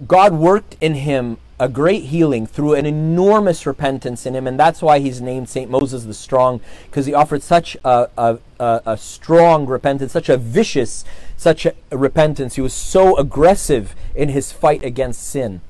God 0.06 0.34
worked 0.34 0.76
in 0.80 0.94
him 0.94 1.38
a 1.58 1.68
great 1.68 2.04
healing 2.04 2.46
through 2.46 2.74
an 2.74 2.84
enormous 2.84 3.64
repentance 3.66 4.26
in 4.26 4.34
him, 4.34 4.46
and 4.46 4.60
that's 4.60 4.82
why 4.82 4.98
he's 4.98 5.20
named 5.20 5.48
Saint 5.48 5.70
Moses 5.70 6.04
the 6.04 6.14
Strong, 6.14 6.60
because 6.86 7.06
he 7.06 7.14
offered 7.14 7.42
such 7.42 7.76
a, 7.84 8.08
a, 8.18 8.38
a, 8.60 8.82
a, 8.86 8.96
strong 8.96 9.66
repentance, 9.66 10.12
such 10.12 10.28
a 10.28 10.36
vicious, 10.36 11.04
such 11.36 11.64
a 11.64 11.74
repentance. 11.90 12.56
He 12.56 12.60
was 12.60 12.74
so 12.74 13.16
aggressive 13.16 13.94
in 14.14 14.28
his 14.30 14.52
fight 14.52 14.84
against 14.84 15.22
sin 15.22 15.60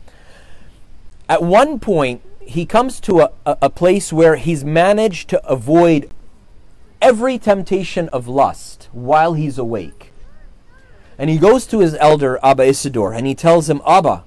at 1.28 1.42
one 1.42 1.78
point, 1.78 2.22
he 2.40 2.66
comes 2.66 3.00
to 3.00 3.20
a, 3.20 3.30
a, 3.46 3.70
place 3.70 4.12
where 4.12 4.36
he's 4.36 4.64
managed 4.64 5.30
to 5.30 5.44
avoid 5.46 6.10
every 7.00 7.38
temptation 7.38 8.08
of 8.10 8.28
lust 8.28 8.88
while 8.92 9.32
he's 9.32 9.56
awake. 9.56 10.12
And 11.16 11.30
he 11.30 11.38
goes 11.38 11.66
to 11.68 11.80
his 11.80 11.94
elder, 11.94 12.38
Abba 12.42 12.64
Isidore, 12.64 13.14
and 13.14 13.26
he 13.26 13.34
tells 13.34 13.70
him, 13.70 13.80
Abba, 13.86 14.24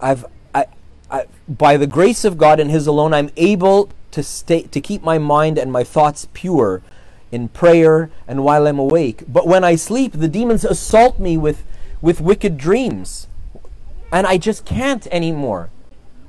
I've, 0.00 0.26
I, 0.54 0.66
I, 1.10 1.26
by 1.48 1.76
the 1.76 1.86
grace 1.86 2.24
of 2.24 2.36
God 2.36 2.60
and 2.60 2.70
His 2.70 2.86
alone, 2.86 3.14
I'm 3.14 3.30
able 3.36 3.90
to, 4.10 4.22
stay, 4.22 4.62
to 4.62 4.80
keep 4.80 5.02
my 5.02 5.18
mind 5.18 5.58
and 5.58 5.72
my 5.72 5.82
thoughts 5.82 6.28
pure 6.34 6.82
in 7.32 7.48
prayer 7.48 8.10
and 8.28 8.44
while 8.44 8.66
I'm 8.66 8.78
awake. 8.78 9.24
But 9.26 9.46
when 9.46 9.64
I 9.64 9.76
sleep, 9.76 10.12
the 10.12 10.28
demons 10.28 10.64
assault 10.64 11.18
me 11.18 11.36
with, 11.36 11.64
with 12.02 12.20
wicked 12.20 12.58
dreams. 12.58 13.28
And 14.12 14.26
I 14.26 14.36
just 14.36 14.64
can't 14.64 15.06
anymore. 15.08 15.70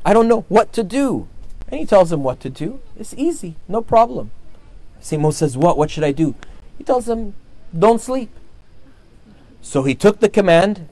I 0.05 0.13
don't 0.13 0.29
know 0.29 0.45
what 0.47 0.71
to 0.73 0.83
do. 0.83 1.27
And 1.67 1.79
he 1.79 1.85
tells 1.85 2.11
him 2.13 2.23
what 2.23 2.39
to 2.41 2.49
do. 2.49 2.79
It's 2.97 3.13
easy, 3.15 3.55
no 3.67 3.81
problem. 3.81 4.31
Simo 5.01 5.33
says, 5.33 5.57
What? 5.57 5.77
What 5.77 5.89
should 5.91 6.03
I 6.03 6.11
do? 6.11 6.35
He 6.77 6.83
tells 6.83 7.09
him, 7.09 7.33
don't 7.77 7.99
sleep. 7.99 8.29
So 9.61 9.83
he 9.83 9.95
took 9.95 10.19
the 10.19 10.29
command, 10.29 10.87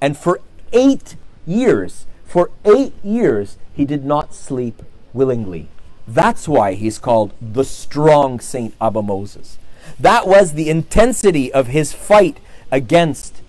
and 0.00 0.16
for 0.16 0.40
eight 0.72 1.16
years, 1.46 2.06
for 2.24 2.50
eight 2.64 2.92
years, 3.04 3.56
he 3.72 3.84
did 3.84 4.04
not 4.04 4.34
sleep 4.34 4.82
willingly. 5.12 5.68
That's 6.06 6.48
why 6.48 6.74
he's 6.74 6.98
called 6.98 7.32
the 7.40 7.64
strong 7.64 8.40
Saint 8.40 8.74
Abba 8.80 9.02
Moses. 9.02 9.58
That 9.98 10.26
was 10.26 10.52
the 10.52 10.68
intensity 10.68 11.52
of 11.52 11.68
his 11.68 11.92
fight 11.92 12.38
against 12.70 13.40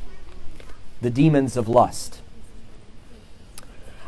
the 1.02 1.10
demons 1.10 1.58
of 1.58 1.68
lust. 1.68 2.22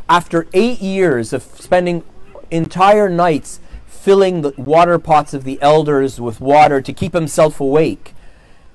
After 0.10 0.48
eight 0.54 0.82
years 0.82 1.32
of 1.34 1.44
spending 1.44 2.04
entire 2.50 3.10
nights 3.10 3.60
filling 3.86 4.42
the 4.42 4.54
water 4.58 4.98
pots 4.98 5.36
of 5.36 5.44
the 5.44 5.62
elders 5.62 6.20
with 6.20 6.42
water 6.42 6.82
to 6.82 6.92
keep 6.92 7.14
himself 7.14 7.60
awake, 7.60 8.16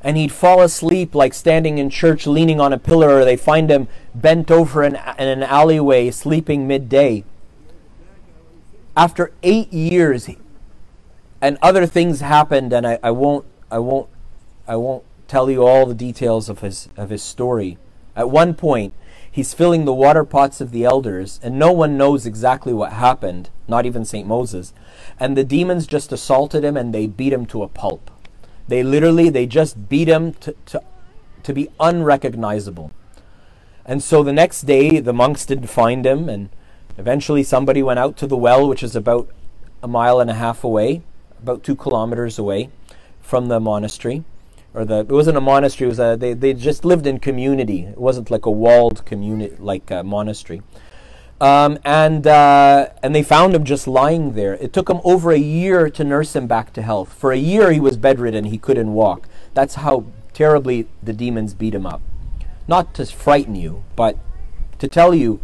and 0.01 0.17
he'd 0.17 0.31
fall 0.31 0.61
asleep 0.61 1.15
like 1.15 1.35
standing 1.35 1.79
in 1.79 1.91
church 1.91 2.27
leaning 2.27 2.61
on 2.61 2.73
a 2.73 2.79
pillar, 2.79 3.09
or 3.19 3.25
they 3.25 3.37
find 3.37 3.71
him 3.71 3.89
bent 4.15 4.51
over 4.51 4.85
in, 4.85 4.95
in 4.95 5.29
an 5.29 5.43
alleyway 5.43 6.11
sleeping 6.11 6.69
midday. 6.69 7.25
After 8.97 9.33
eight 9.43 9.73
years, 9.73 10.29
and 11.41 11.59
other 11.61 11.85
things 11.85 12.21
happened, 12.21 12.73
and 12.73 12.87
I, 12.87 12.99
I 13.03 13.11
won't, 13.11 13.45
I 13.71 13.79
won't, 13.79 14.09
I 14.69 14.77
won't 14.77 15.03
tell 15.27 15.51
you 15.51 15.67
all 15.67 15.85
the 15.85 15.95
details 15.95 16.49
of 16.49 16.61
his 16.61 16.89
of 16.97 17.11
his 17.11 17.23
story. 17.23 17.77
At 18.15 18.31
one 18.31 18.55
point, 18.55 18.95
he's 19.35 19.53
filling 19.53 19.85
the 19.85 19.93
water 19.93 20.23
pots 20.23 20.61
of 20.61 20.71
the 20.71 20.85
elders, 20.85 21.41
and 21.43 21.59
no 21.59 21.73
one 21.73 21.99
knows 21.99 22.25
exactly 22.25 22.73
what 22.73 22.93
happened, 22.93 23.51
not 23.67 23.85
even 23.85 24.05
St. 24.05 24.29
Moses. 24.29 24.73
And 25.19 25.37
the 25.37 25.43
demons 25.43 25.89
just 25.89 26.13
assaulted 26.13 26.63
him 26.63 26.77
and 26.77 26.95
they 26.95 27.09
beat 27.09 27.33
him 27.33 27.45
to 27.47 27.65
a 27.65 27.69
pulp. 27.69 28.13
They 28.69 28.85
literally, 28.85 29.31
they 29.31 29.47
just 29.47 29.89
beat 29.89 30.07
him 30.07 30.35
to, 30.35 30.55
to, 30.67 30.81
to 31.43 31.53
be 31.53 31.69
unrecognizable. 31.81 32.93
And 33.85 34.05
so 34.05 34.23
the 34.23 34.33
next 34.33 34.63
day, 34.63 35.01
the 35.01 35.13
monks 35.13 35.45
didn't 35.45 35.67
find 35.67 36.07
him, 36.07 36.29
and 36.29 36.49
eventually 36.97 37.43
somebody 37.43 37.83
went 37.83 37.99
out 37.99 38.17
to 38.19 38.29
the 38.29 38.37
well, 38.37 38.69
which 38.69 38.85
is 38.85 38.95
about 38.95 39.29
a 39.83 39.89
mile 39.89 40.21
and 40.21 40.31
a 40.31 40.35
half 40.35 40.63
away, 40.63 41.03
about 41.43 41.65
two 41.65 41.75
kilometers 41.75 42.39
away 42.39 42.71
from 43.21 43.49
the 43.49 43.59
monastery 43.59 44.23
or 44.75 44.85
the 44.85 45.01
it 45.01 45.09
wasn't 45.09 45.37
a 45.37 45.41
monastery. 45.41 45.87
It 45.87 45.91
was 45.91 46.01
a 46.01 46.17
they 46.19 46.35
they 46.35 46.53
just 46.53 46.85
lived 46.85 47.07
in 47.07 47.21
community. 47.21 47.85
It 47.85 47.99
wasn't 47.99 48.31
like 48.31 48.45
a 48.45 48.51
walled 48.51 49.07
community 49.07 49.55
like 49.59 49.91
a 49.91 50.03
monastery. 50.03 50.63
Um, 51.41 51.79
and 51.85 52.27
uh, 52.27 52.89
and 53.03 53.15
they 53.15 53.23
found 53.23 53.55
him 53.55 53.65
just 53.65 53.87
lying 53.87 54.33
there. 54.33 54.55
It 54.55 54.73
took 54.73 54.91
him 54.91 55.01
over 55.05 55.31
a 55.31 55.39
year 55.39 55.89
to 55.91 56.05
nurse 56.05 56.35
him 56.35 56.47
back 56.47 56.73
to 56.75 56.83
health. 56.83 57.13
For 57.13 57.33
a 57.33 57.39
year, 57.39 57.73
he 57.73 57.81
was 57.81 57.97
bedridden; 57.97 58.45
he 58.47 58.59
couldn't 58.59 58.93
walk. 58.93 59.29
That's 59.55 59.77
how 59.77 60.07
terribly 60.33 60.89
the 61.03 61.13
demons 61.13 61.55
beat 61.55 61.75
him 61.75 61.87
up. 61.87 62.03
Not 62.67 62.95
to 62.95 63.07
frighten 63.07 63.55
you, 63.55 63.85
but 63.95 64.19
to 64.79 64.89
tell 64.89 65.15
you. 65.15 65.41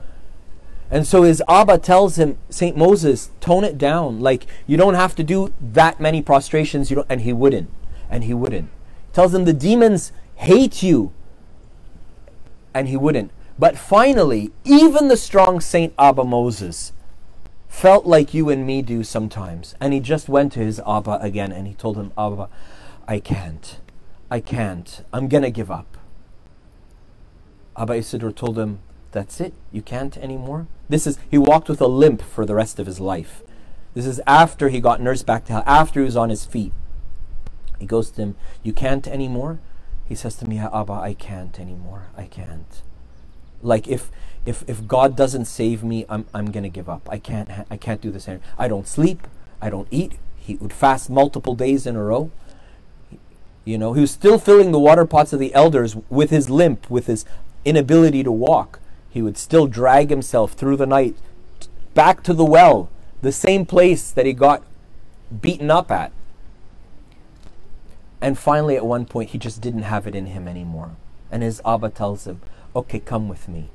And 0.92 1.06
so 1.06 1.22
his 1.22 1.40
Abba 1.48 1.78
tells 1.78 2.16
him, 2.16 2.36
Saint 2.48 2.76
Moses, 2.76 3.30
tone 3.40 3.62
it 3.62 3.78
down. 3.78 4.18
Like 4.18 4.46
you 4.66 4.76
don't 4.76 4.94
have 4.94 5.14
to 5.16 5.22
do 5.22 5.52
that 5.60 6.00
many 6.00 6.20
prostrations. 6.20 6.90
You 6.90 6.96
don't, 6.96 7.06
and 7.08 7.20
he 7.20 7.32
wouldn't, 7.32 7.70
and 8.08 8.24
he 8.24 8.34
wouldn't 8.34 8.70
tells 9.12 9.32
them 9.32 9.44
the 9.44 9.52
demons 9.52 10.12
hate 10.36 10.82
you. 10.82 11.12
And 12.72 12.88
he 12.88 12.96
wouldn't. 12.96 13.30
But 13.58 13.76
finally, 13.76 14.52
even 14.64 15.08
the 15.08 15.16
strong 15.16 15.60
Saint 15.60 15.92
Abba 15.98 16.24
Moses 16.24 16.92
felt 17.68 18.06
like 18.06 18.34
you 18.34 18.48
and 18.48 18.66
me 18.66 18.82
do 18.82 19.04
sometimes. 19.04 19.74
And 19.80 19.92
he 19.92 20.00
just 20.00 20.28
went 20.28 20.52
to 20.52 20.60
his 20.60 20.80
Abba 20.86 21.18
again 21.20 21.52
and 21.52 21.66
he 21.66 21.74
told 21.74 21.96
him, 21.96 22.12
Abba, 22.16 22.48
I 23.06 23.20
can't. 23.20 23.78
I 24.30 24.40
can't. 24.40 25.04
I'm 25.12 25.28
going 25.28 25.42
to 25.42 25.50
give 25.50 25.70
up. 25.70 25.98
Abba 27.76 27.94
Isidore 27.94 28.32
told 28.32 28.58
him, 28.58 28.80
That's 29.12 29.40
it. 29.40 29.54
You 29.72 29.82
can't 29.82 30.16
anymore. 30.18 30.66
This 30.88 31.06
is, 31.06 31.18
he 31.30 31.38
walked 31.38 31.68
with 31.68 31.80
a 31.80 31.86
limp 31.86 32.22
for 32.22 32.44
the 32.46 32.54
rest 32.54 32.78
of 32.78 32.86
his 32.86 33.00
life. 33.00 33.42
This 33.94 34.06
is 34.06 34.20
after 34.26 34.68
he 34.68 34.80
got 34.80 35.00
nursed 35.00 35.26
back 35.26 35.44
to 35.46 35.52
health, 35.54 35.64
after 35.66 36.00
he 36.00 36.04
was 36.04 36.16
on 36.16 36.30
his 36.30 36.44
feet. 36.44 36.72
He 37.80 37.86
goes 37.86 38.10
to 38.12 38.22
him, 38.22 38.36
You 38.62 38.72
can't 38.72 39.08
anymore? 39.08 39.58
He 40.08 40.14
says 40.14 40.36
to 40.36 40.48
me, 40.48 40.58
Abba, 40.58 40.92
I 40.92 41.14
can't 41.14 41.58
anymore. 41.58 42.04
I 42.16 42.24
can't. 42.24 42.82
Like 43.62 43.88
if 43.88 44.10
if 44.46 44.64
if 44.68 44.86
God 44.86 45.16
doesn't 45.16 45.46
save 45.46 45.82
me, 45.82 46.06
I'm 46.08 46.26
I'm 46.32 46.50
gonna 46.50 46.68
give 46.68 46.88
up. 46.88 47.08
I 47.10 47.18
can't 47.18 47.48
I 47.70 47.76
can't 47.76 48.00
do 48.00 48.10
this 48.10 48.28
anymore. 48.28 48.46
I 48.58 48.68
don't 48.68 48.86
sleep. 48.86 49.26
I 49.60 49.70
don't 49.70 49.88
eat. 49.90 50.18
He 50.36 50.54
would 50.56 50.72
fast 50.72 51.10
multiple 51.10 51.54
days 51.54 51.86
in 51.86 51.96
a 51.96 52.02
row. 52.02 52.30
You 53.64 53.78
know, 53.78 53.92
he 53.92 54.00
was 54.00 54.10
still 54.10 54.38
filling 54.38 54.72
the 54.72 54.78
water 54.78 55.04
pots 55.04 55.32
of 55.32 55.40
the 55.40 55.54
elders 55.54 55.94
with 56.08 56.30
his 56.30 56.48
limp, 56.48 56.90
with 56.90 57.06
his 57.06 57.24
inability 57.64 58.22
to 58.22 58.32
walk. 58.32 58.80
He 59.10 59.22
would 59.22 59.36
still 59.36 59.66
drag 59.66 60.08
himself 60.10 60.52
through 60.52 60.76
the 60.76 60.86
night 60.86 61.16
back 61.94 62.22
to 62.22 62.32
the 62.32 62.44
well, 62.44 62.88
the 63.22 63.32
same 63.32 63.66
place 63.66 64.10
that 64.10 64.26
he 64.26 64.32
got 64.32 64.62
beaten 65.40 65.70
up 65.70 65.90
at. 65.90 66.12
And 68.20 68.38
finally, 68.38 68.76
at 68.76 68.84
one 68.84 69.06
point, 69.06 69.30
he 69.30 69.38
just 69.38 69.60
didn't 69.60 69.82
have 69.82 70.06
it 70.06 70.14
in 70.14 70.26
him 70.26 70.46
anymore. 70.46 70.96
And 71.30 71.42
his 71.42 71.62
Abba 71.64 71.90
tells 71.90 72.26
him, 72.26 72.40
Okay, 72.76 73.00
come 73.00 73.28
with 73.28 73.48
me. 73.48 73.70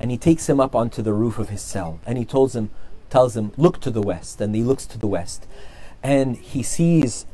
And 0.00 0.10
he 0.10 0.18
takes 0.18 0.48
him 0.48 0.60
up 0.60 0.74
onto 0.74 1.02
the 1.02 1.12
roof 1.12 1.38
of 1.38 1.50
his 1.50 1.62
cell. 1.62 2.00
And 2.06 2.18
he 2.18 2.24
tells 2.24 2.56
him, 2.56 2.70
tells 3.10 3.36
him, 3.36 3.52
Look 3.56 3.80
to 3.80 3.90
the 3.90 4.02
west. 4.02 4.40
And 4.40 4.54
he 4.54 4.62
looks 4.62 4.86
to 4.86 4.98
the 4.98 5.06
west. 5.06 5.46
And 6.02 6.36
he 6.36 6.62
sees, 6.62 7.26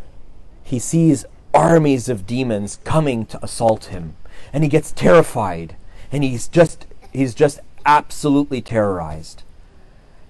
he 0.62 0.78
sees 0.78 1.24
armies 1.55 2.09
of 2.09 2.26
demons 2.26 2.78
coming 2.85 3.26
to 3.26 3.44
assault 3.44 3.87
him. 3.87 4.16
And 4.52 4.64
he 4.64 4.70
gets 4.70 4.92
terrified. 4.92 5.76
And 6.11 6.24
he's 6.24 6.48
just, 6.48 6.87
he's 7.12 7.35
just 7.35 7.61
absolutely 7.87 8.61
terrorized. 8.61 9.42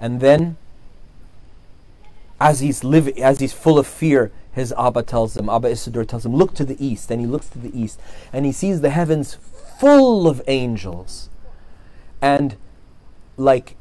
And 0.01 0.21
then, 0.21 0.57
as 2.41 2.61
he's 2.61 2.83
living, 2.83 3.23
as 3.23 3.41
he's 3.41 3.53
full 3.53 3.79
of 3.79 3.87
fear, 3.87 4.33
his 4.53 4.73
Abba 4.79 5.03
tells 5.03 5.37
him, 5.37 5.49
Abba 5.49 5.69
Isidore 5.69 6.05
tells 6.05 6.27
him, 6.27 6.35
look 6.37 6.55
to 6.55 6.65
the 6.65 6.85
east. 6.85 7.11
And 7.11 7.21
he 7.21 7.27
looks 7.27 7.49
to 7.49 7.59
the 7.59 7.77
east 7.79 7.99
and 8.33 8.45
he 8.45 8.53
sees 8.53 8.81
the 8.81 8.91
heavens 8.91 9.39
full 9.81 10.29
of 10.29 10.43
angels. 10.47 11.31
And 12.21 12.57
like 13.37 13.77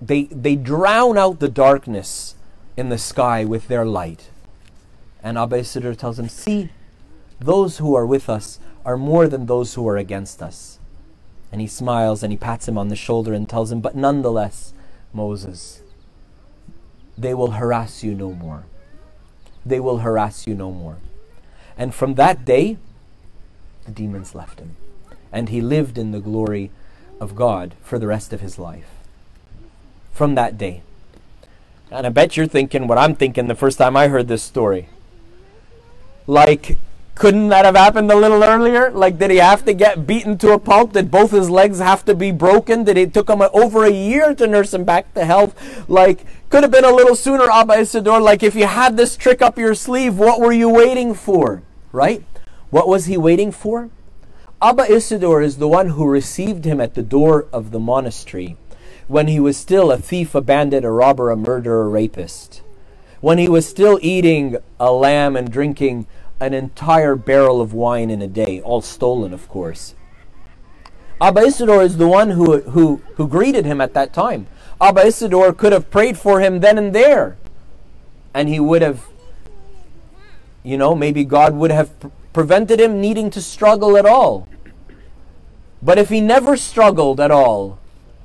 they 0.00 0.24
they 0.24 0.56
drown 0.56 1.18
out 1.18 1.40
the 1.40 1.48
darkness 1.48 2.34
in 2.76 2.88
the 2.88 2.98
sky 2.98 3.44
with 3.44 3.68
their 3.68 3.84
light. 3.84 4.30
And 5.22 5.36
Abba 5.36 5.56
Isidore 5.56 5.94
tells 5.94 6.18
him, 6.18 6.30
See, 6.30 6.70
those 7.38 7.76
who 7.76 7.94
are 7.94 8.06
with 8.06 8.30
us 8.30 8.58
are 8.86 8.96
more 8.96 9.28
than 9.28 9.44
those 9.44 9.74
who 9.74 9.86
are 9.86 9.98
against 9.98 10.42
us. 10.42 10.78
And 11.52 11.60
he 11.60 11.66
smiles 11.66 12.22
and 12.22 12.32
he 12.32 12.38
pats 12.38 12.66
him 12.66 12.78
on 12.78 12.88
the 12.88 12.96
shoulder 12.96 13.34
and 13.34 13.46
tells 13.46 13.70
him, 13.70 13.80
But 13.80 13.94
nonetheless, 13.94 14.72
Moses, 15.12 15.82
they 17.18 17.34
will 17.34 17.50
harass 17.52 18.02
you 18.02 18.14
no 18.14 18.32
more 18.32 18.64
they 19.64 19.80
will 19.80 19.98
harass 19.98 20.46
you 20.46 20.54
no 20.54 20.70
more. 20.70 20.96
And 21.76 21.94
from 21.94 22.14
that 22.14 22.44
day, 22.44 22.78
the 23.84 23.90
demons 23.90 24.34
left 24.34 24.60
him. 24.60 24.76
And 25.32 25.48
he 25.48 25.60
lived 25.60 25.96
in 25.96 26.10
the 26.10 26.20
glory 26.20 26.70
of 27.20 27.36
God 27.36 27.74
for 27.82 27.98
the 27.98 28.06
rest 28.06 28.32
of 28.32 28.40
his 28.40 28.58
life. 28.58 28.88
From 30.12 30.34
that 30.34 30.58
day. 30.58 30.82
And 31.90 32.06
I 32.06 32.10
bet 32.10 32.36
you're 32.36 32.46
thinking 32.46 32.86
what 32.86 32.98
I'm 32.98 33.14
thinking 33.14 33.46
the 33.46 33.54
first 33.54 33.78
time 33.78 33.96
I 33.96 34.08
heard 34.08 34.28
this 34.28 34.42
story. 34.42 34.88
Like, 36.26 36.78
couldn't 37.20 37.48
that 37.50 37.66
have 37.66 37.76
happened 37.76 38.10
a 38.10 38.16
little 38.16 38.42
earlier? 38.42 38.90
Like, 38.90 39.18
did 39.18 39.30
he 39.30 39.36
have 39.36 39.62
to 39.66 39.74
get 39.74 40.06
beaten 40.06 40.38
to 40.38 40.52
a 40.52 40.58
pulp? 40.58 40.94
Did 40.94 41.10
both 41.10 41.32
his 41.32 41.50
legs 41.50 41.78
have 41.78 42.02
to 42.06 42.14
be 42.14 42.32
broken? 42.32 42.82
Did 42.82 42.96
it 42.96 43.12
took 43.12 43.28
him 43.28 43.42
over 43.52 43.84
a 43.84 43.90
year 43.90 44.34
to 44.34 44.46
nurse 44.46 44.72
him 44.72 44.84
back 44.84 45.12
to 45.12 45.26
health? 45.26 45.86
Like, 45.86 46.24
could 46.48 46.62
have 46.62 46.72
been 46.72 46.86
a 46.86 46.90
little 46.90 47.14
sooner, 47.14 47.44
Abba 47.44 47.74
Isidore. 47.74 48.22
Like, 48.22 48.42
if 48.42 48.54
you 48.54 48.66
had 48.66 48.96
this 48.96 49.18
trick 49.18 49.42
up 49.42 49.58
your 49.58 49.74
sleeve, 49.74 50.16
what 50.16 50.40
were 50.40 50.50
you 50.50 50.70
waiting 50.70 51.12
for? 51.12 51.62
Right? 51.92 52.24
What 52.70 52.88
was 52.88 53.04
he 53.04 53.18
waiting 53.18 53.52
for? 53.52 53.90
Abba 54.62 54.90
Isidore 54.90 55.42
is 55.42 55.58
the 55.58 55.68
one 55.68 55.90
who 55.90 56.06
received 56.08 56.64
him 56.64 56.80
at 56.80 56.94
the 56.94 57.02
door 57.02 57.48
of 57.52 57.70
the 57.70 57.78
monastery 57.78 58.56
when 59.08 59.26
he 59.26 59.38
was 59.38 59.58
still 59.58 59.92
a 59.92 59.98
thief, 59.98 60.34
a 60.34 60.40
bandit, 60.40 60.86
a 60.86 60.90
robber, 60.90 61.30
a 61.30 61.36
murderer, 61.36 61.82
a 61.82 61.88
rapist. 61.88 62.62
When 63.20 63.36
he 63.36 63.46
was 63.50 63.68
still 63.68 63.98
eating 64.00 64.56
a 64.78 64.90
lamb 64.90 65.36
and 65.36 65.52
drinking 65.52 66.06
an 66.40 66.54
entire 66.54 67.14
barrel 67.16 67.60
of 67.60 67.74
wine 67.74 68.10
in 68.10 68.22
a 68.22 68.26
day, 68.26 68.60
all 68.62 68.80
stolen, 68.80 69.34
of 69.34 69.48
course. 69.48 69.94
Abba 71.20 71.42
Isidore 71.42 71.82
is 71.82 71.98
the 71.98 72.08
one 72.08 72.30
who, 72.30 72.60
who, 72.60 73.02
who 73.16 73.28
greeted 73.28 73.66
him 73.66 73.80
at 73.80 73.92
that 73.92 74.14
time. 74.14 74.46
Abba 74.80 75.02
Isidore 75.02 75.52
could 75.52 75.72
have 75.72 75.90
prayed 75.90 76.16
for 76.16 76.40
him 76.40 76.60
then 76.60 76.78
and 76.78 76.94
there, 76.94 77.36
and 78.32 78.48
he 78.48 78.58
would 78.58 78.80
have, 78.80 79.06
you 80.62 80.78
know, 80.78 80.94
maybe 80.94 81.24
God 81.24 81.54
would 81.54 81.70
have 81.70 81.90
prevented 82.32 82.80
him 82.80 83.00
needing 83.00 83.28
to 83.30 83.42
struggle 83.42 83.98
at 83.98 84.06
all. 84.06 84.48
But 85.82 85.98
if 85.98 86.08
he 86.08 86.22
never 86.22 86.56
struggled 86.56 87.20
at 87.20 87.30
all, 87.30 87.78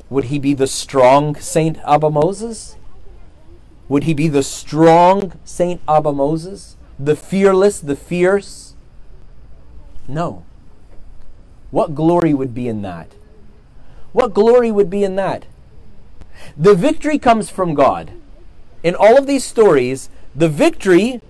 would 0.10 0.26
he 0.26 0.40
be 0.40 0.54
the 0.54 0.68
strong 0.68 1.36
Saint 1.36 1.78
Abba 1.86 2.10
Moses? 2.10 2.78
Would 3.90 4.04
he 4.04 4.14
be 4.14 4.30
the 4.30 4.44
strong 4.44 5.34
Saint 5.44 5.82
Abba 5.88 6.14
Moses? 6.14 6.75
The 7.00 7.16
fearless, 7.16 7.80
the 7.80 7.96
fierce, 7.96 8.74
No. 10.08 10.44
What 11.72 11.96
glory 11.96 12.34
would 12.34 12.54
be 12.54 12.68
in 12.68 12.84
that? 12.84 13.10
What 14.14 14.34
glory 14.34 14.72
would 14.72 14.90
be 14.90 15.04
in 15.04 15.16
that? 15.16 15.46
The 16.56 16.76
victory 16.76 17.18
comes 17.18 17.50
from 17.50 17.74
God. 17.74 18.12
In 18.84 18.96
all 18.96 19.18
of 19.18 19.26
these 19.26 19.44
stories, 19.44 20.10
the 20.36 20.48
victory 20.48 21.22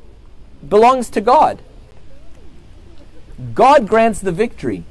belongs 0.68 1.10
to 1.12 1.22
God. 1.22 1.62
God 3.54 3.88
grants 3.88 4.20
the 4.20 4.32
victory. 4.32 4.84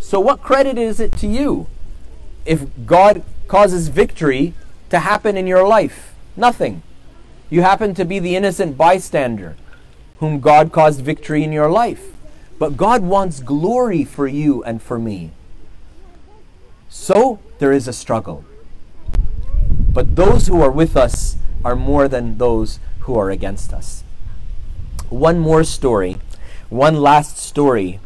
So, 0.00 0.20
what 0.20 0.42
credit 0.42 0.76
is 0.76 1.00
it 1.00 1.12
to 1.18 1.26
you 1.26 1.66
if 2.44 2.66
God 2.84 3.22
causes 3.46 3.88
victory 3.88 4.54
to 4.90 4.98
happen 5.00 5.36
in 5.36 5.46
your 5.46 5.66
life? 5.66 6.14
Nothing. 6.36 6.82
You 7.48 7.62
happen 7.62 7.94
to 7.94 8.04
be 8.04 8.18
the 8.18 8.36
innocent 8.36 8.76
bystander 8.76 9.56
whom 10.18 10.40
God 10.40 10.72
caused 10.72 11.00
victory 11.00 11.44
in 11.44 11.52
your 11.52 11.70
life. 11.70 12.12
But 12.58 12.76
God 12.76 13.02
wants 13.02 13.40
glory 13.40 14.04
for 14.04 14.26
you 14.26 14.62
and 14.64 14.82
for 14.82 14.98
me. 14.98 15.30
So 16.88 17.38
there 17.58 17.72
is 17.72 17.86
a 17.86 17.92
struggle. 17.92 18.44
But 19.92 20.16
those 20.16 20.48
who 20.48 20.60
are 20.60 20.70
with 20.70 20.96
us 20.96 21.36
are 21.64 21.76
more 21.76 22.08
than 22.08 22.38
those 22.38 22.80
who 23.00 23.16
are 23.18 23.30
against 23.30 23.72
us. 23.72 24.02
One 25.08 25.38
more 25.38 25.64
story, 25.64 26.16
one 26.68 26.96
last 26.96 27.38
story, 27.38 28.00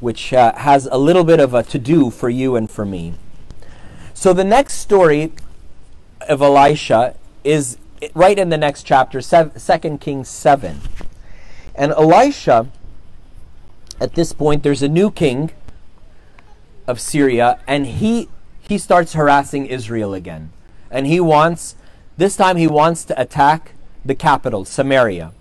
which 0.00 0.32
uh, 0.32 0.54
has 0.54 0.86
a 0.86 0.98
little 0.98 1.24
bit 1.24 1.40
of 1.40 1.54
a 1.54 1.62
to 1.64 1.78
do 1.78 2.10
for 2.10 2.28
you 2.28 2.56
and 2.56 2.70
for 2.70 2.84
me. 2.84 3.14
So 4.14 4.32
the 4.32 4.44
next 4.44 4.74
story 4.74 5.32
of 6.28 6.42
Elisha 6.42 7.14
is 7.44 7.76
right 8.14 8.38
in 8.38 8.48
the 8.48 8.58
next 8.58 8.84
chapter, 8.84 9.20
2 9.20 9.98
Kings 9.98 10.28
7. 10.28 10.80
And 11.74 11.92
Elisha, 11.92 12.68
at 14.00 14.14
this 14.14 14.32
point, 14.32 14.62
there's 14.62 14.82
a 14.82 14.88
new 14.88 15.10
king 15.10 15.52
of 16.86 17.00
Syria, 17.00 17.58
and 17.66 17.86
he 17.86 18.28
he 18.68 18.78
starts 18.78 19.12
harassing 19.12 19.66
Israel 19.66 20.14
again. 20.14 20.50
And 20.90 21.06
he 21.06 21.20
wants, 21.20 21.74
this 22.16 22.36
time 22.36 22.56
he 22.56 22.66
wants 22.66 23.04
to 23.06 23.20
attack 23.20 23.72
the 24.04 24.14
capital, 24.14 24.64
Samaria. 24.64 25.32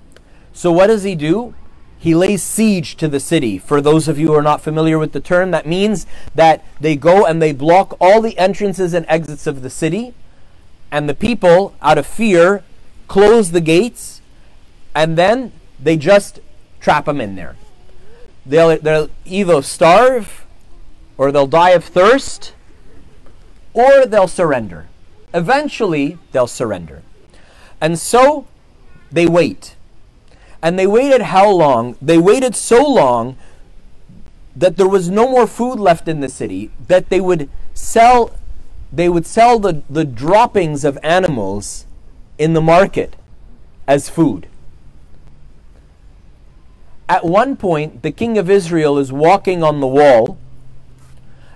So 0.54 0.72
what 0.72 0.88
does 0.88 1.04
he 1.04 1.16
do? 1.16 1.54
He 1.98 2.16
lays 2.16 2.42
siege 2.42 2.96
to 2.98 3.08
the 3.08 3.20
city. 3.20 3.60
For 3.60 3.80
those 3.80 4.08
of 4.08 4.18
you 4.18 4.28
who 4.28 4.34
are 4.34 4.42
not 4.42 4.62
familiar 4.62 4.98
with 4.98 5.12
the 5.12 5.20
term, 5.20 5.52
that 5.52 5.68
means 5.68 6.08
that 6.34 6.66
they 6.80 6.96
go 6.96 7.26
and 7.26 7.42
they 7.42 7.54
block 7.54 7.96
all 8.02 8.22
the 8.22 8.38
entrances 8.40 8.94
and 8.94 9.06
exits 9.08 9.46
of 9.46 9.62
the 9.62 9.70
city, 9.70 10.16
and 10.92 11.08
the 11.08 11.16
people, 11.16 11.74
out 11.82 11.98
of 11.98 12.06
fear, 12.06 12.64
close 13.08 13.52
the 13.52 13.62
gates, 13.62 14.22
and 14.94 15.18
then 15.18 15.52
they 15.82 15.98
just 15.98 16.40
trap 16.80 17.06
them 17.06 17.22
in 17.22 17.36
there. 17.36 17.56
They'll, 18.46 18.78
they'll 18.78 19.10
either 19.26 19.62
starve, 19.62 20.46
or 21.18 21.32
they'll 21.32 21.48
die 21.48 21.72
of 21.72 21.86
thirst, 21.86 22.54
or 23.74 24.06
they'll 24.06 24.28
surrender. 24.28 24.88
Eventually, 25.34 26.18
they'll 26.32 26.48
surrender. 26.48 27.04
And 27.80 27.98
so 27.98 28.48
they 29.12 29.28
wait. 29.28 29.76
And 30.62 30.78
they 30.78 30.88
waited 30.88 31.22
how 31.22 31.50
long? 31.50 31.96
They 32.02 32.18
waited 32.18 32.56
so 32.56 32.86
long 32.86 33.38
that 34.56 34.78
there 34.78 34.88
was 34.88 35.10
no 35.10 35.30
more 35.30 35.48
food 35.48 35.80
left 35.80 36.08
in 36.08 36.20
the 36.20 36.30
city, 36.30 36.72
that 36.88 37.10
they 37.10 37.22
would 37.22 37.50
sell 37.74 38.36
they 38.92 39.08
would 39.08 39.26
sell 39.26 39.60
the, 39.60 39.84
the 39.90 40.06
droppings 40.06 40.84
of 40.84 40.98
animals 41.02 41.86
in 42.38 42.54
the 42.54 42.62
market 42.62 43.16
as 43.88 44.10
food. 44.10 44.48
At 47.08 47.26
one 47.26 47.56
point, 47.58 48.04
the 48.04 48.12
king 48.12 48.38
of 48.38 48.50
Israel 48.50 48.98
is 48.98 49.12
walking 49.12 49.64
on 49.64 49.80
the 49.80 49.88
wall, 49.88 50.38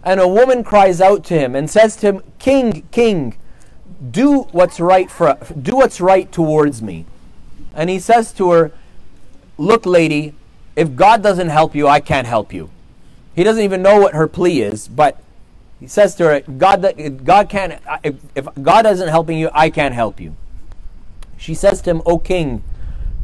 and 0.03 0.19
a 0.19 0.27
woman 0.27 0.63
cries 0.63 1.01
out 1.01 1.23
to 1.25 1.33
him 1.33 1.55
and 1.55 1.69
says 1.69 1.95
to 1.97 2.07
him, 2.07 2.23
King, 2.39 2.87
King, 2.91 3.37
do 4.11 4.41
what's 4.51 4.79
right 4.79 5.09
for 5.09 5.37
do 5.59 5.77
what's 5.77 6.01
right 6.01 6.31
towards 6.31 6.81
me. 6.81 7.05
And 7.73 7.89
he 7.89 7.99
says 7.99 8.31
to 8.33 8.51
her, 8.51 8.71
Look, 9.57 9.85
lady, 9.85 10.35
if 10.75 10.95
God 10.95 11.23
doesn't 11.23 11.49
help 11.49 11.73
you, 11.73 11.87
I 11.87 12.01
can't 12.01 12.27
help 12.27 12.53
you. 12.53 12.69
He 13.35 13.43
doesn't 13.43 13.63
even 13.63 13.81
know 13.81 13.99
what 13.99 14.13
her 14.13 14.27
plea 14.27 14.61
is, 14.61 14.87
but 14.87 15.21
he 15.79 15.87
says 15.87 16.15
to 16.15 16.23
her, 16.25 16.39
God, 16.41 16.93
God 17.23 17.49
can't, 17.49 17.81
if, 18.03 18.15
if 18.33 18.47
God 18.61 18.85
isn't 18.85 19.07
helping 19.07 19.37
you, 19.37 19.49
I 19.53 19.69
can't 19.69 19.93
help 19.93 20.19
you. 20.19 20.35
She 21.37 21.53
says 21.53 21.81
to 21.81 21.91
him, 21.91 22.01
O 22.05 22.17
king, 22.17 22.63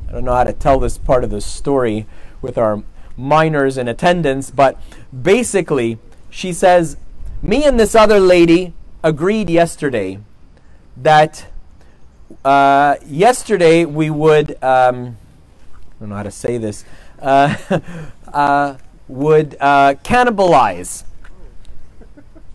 I 0.08 0.12
don't 0.12 0.26
know 0.26 0.36
how 0.36 0.44
to 0.44 0.54
tell 0.54 0.80
this 0.80 0.98
part 0.98 1.24
of 1.24 1.30
the 1.30 1.40
story 1.40 2.06
with 2.42 2.58
our 2.58 2.84
minors 3.16 3.78
in 3.78 3.88
attendance, 3.88 4.52
but 4.52 4.78
basically, 5.22 5.98
she 6.30 6.52
says, 6.52 6.98
Me 7.42 7.64
and 7.64 7.80
this 7.80 7.96
other 7.96 8.20
lady 8.20 8.74
agreed 9.04 9.50
yesterday 9.50 10.20
that 10.98 11.48
uh, 12.44 12.96
yesterday 13.06 13.86
we 13.86 14.10
would, 14.10 14.52
um, 14.64 15.18
I 15.78 16.00
don't 16.00 16.10
know 16.10 16.16
how 16.16 16.24
to 16.24 16.32
say 16.32 16.58
this, 16.58 16.84
uh, 17.22 17.56
uh, 18.34 18.78
would 19.08 19.56
uh, 19.60 19.96
cannibalize 20.04 21.04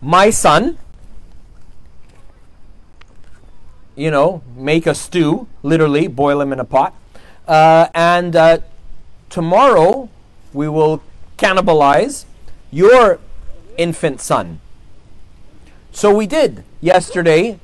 my 0.01 0.29
son, 0.29 0.77
you 3.95 4.11
know, 4.11 4.43
make 4.55 4.85
a 4.85 4.93
stew, 4.93 5.47
literally 5.63 6.07
boil 6.07 6.41
him 6.41 6.53
in 6.53 6.59
a 6.59 6.65
pot, 6.65 6.93
uh, 7.47 7.87
and 7.93 8.35
uh, 8.35 8.59
tomorrow 9.29 10.09
we 10.53 10.67
will 10.67 11.01
cannibalize 11.37 12.25
your 12.71 13.19
infant 13.77 14.21
son. 14.21 14.59
So 15.91 16.13
we 16.13 16.27
did 16.27 16.63
yesterday. 16.81 17.59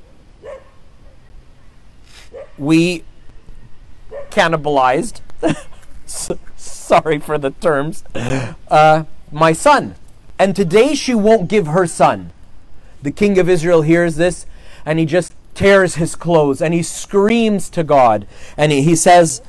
We 2.58 3.04
cannibalized. 4.32 5.22
Sorry 6.58 7.20
for 7.20 7.38
the 7.38 7.52
terms. 7.52 8.04
Uh, 8.68 9.04
my 9.32 9.54
son. 9.54 9.96
And 10.40 10.56
today 10.56 10.96
she 10.96 11.14
won't 11.14 11.50
give 11.50 11.68
her 11.68 11.88
son. 11.88 12.32
The 13.02 13.12
king 13.12 13.38
of 13.38 13.50
Israel 13.50 13.82
hears 13.82 14.16
this 14.16 14.46
and 14.86 15.00
he 15.00 15.06
just 15.06 15.34
tears 15.54 15.96
his 15.96 16.16
clothes 16.16 16.62
and 16.62 16.74
he 16.74 16.84
screams 16.84 17.70
to 17.72 17.84
God. 17.84 18.28
And 18.58 18.72
he, 18.72 18.82
he 18.82 18.96
says, 18.96 19.42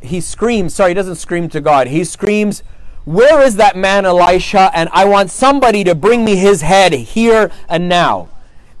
he 0.00 0.20
screams, 0.20 0.74
sorry, 0.74 0.90
he 0.90 0.94
doesn't 0.94 1.16
scream 1.16 1.48
to 1.50 1.60
God. 1.60 1.88
He 1.88 2.04
screams, 2.04 2.62
Where 3.04 3.40
is 3.42 3.56
that 3.56 3.76
man 3.76 4.06
Elisha? 4.06 4.70
And 4.74 4.88
I 4.92 5.04
want 5.04 5.30
somebody 5.30 5.84
to 5.84 5.94
bring 5.94 6.24
me 6.24 6.36
his 6.36 6.62
head 6.62 6.92
here 6.92 7.50
and 7.68 7.88
now. 7.88 8.28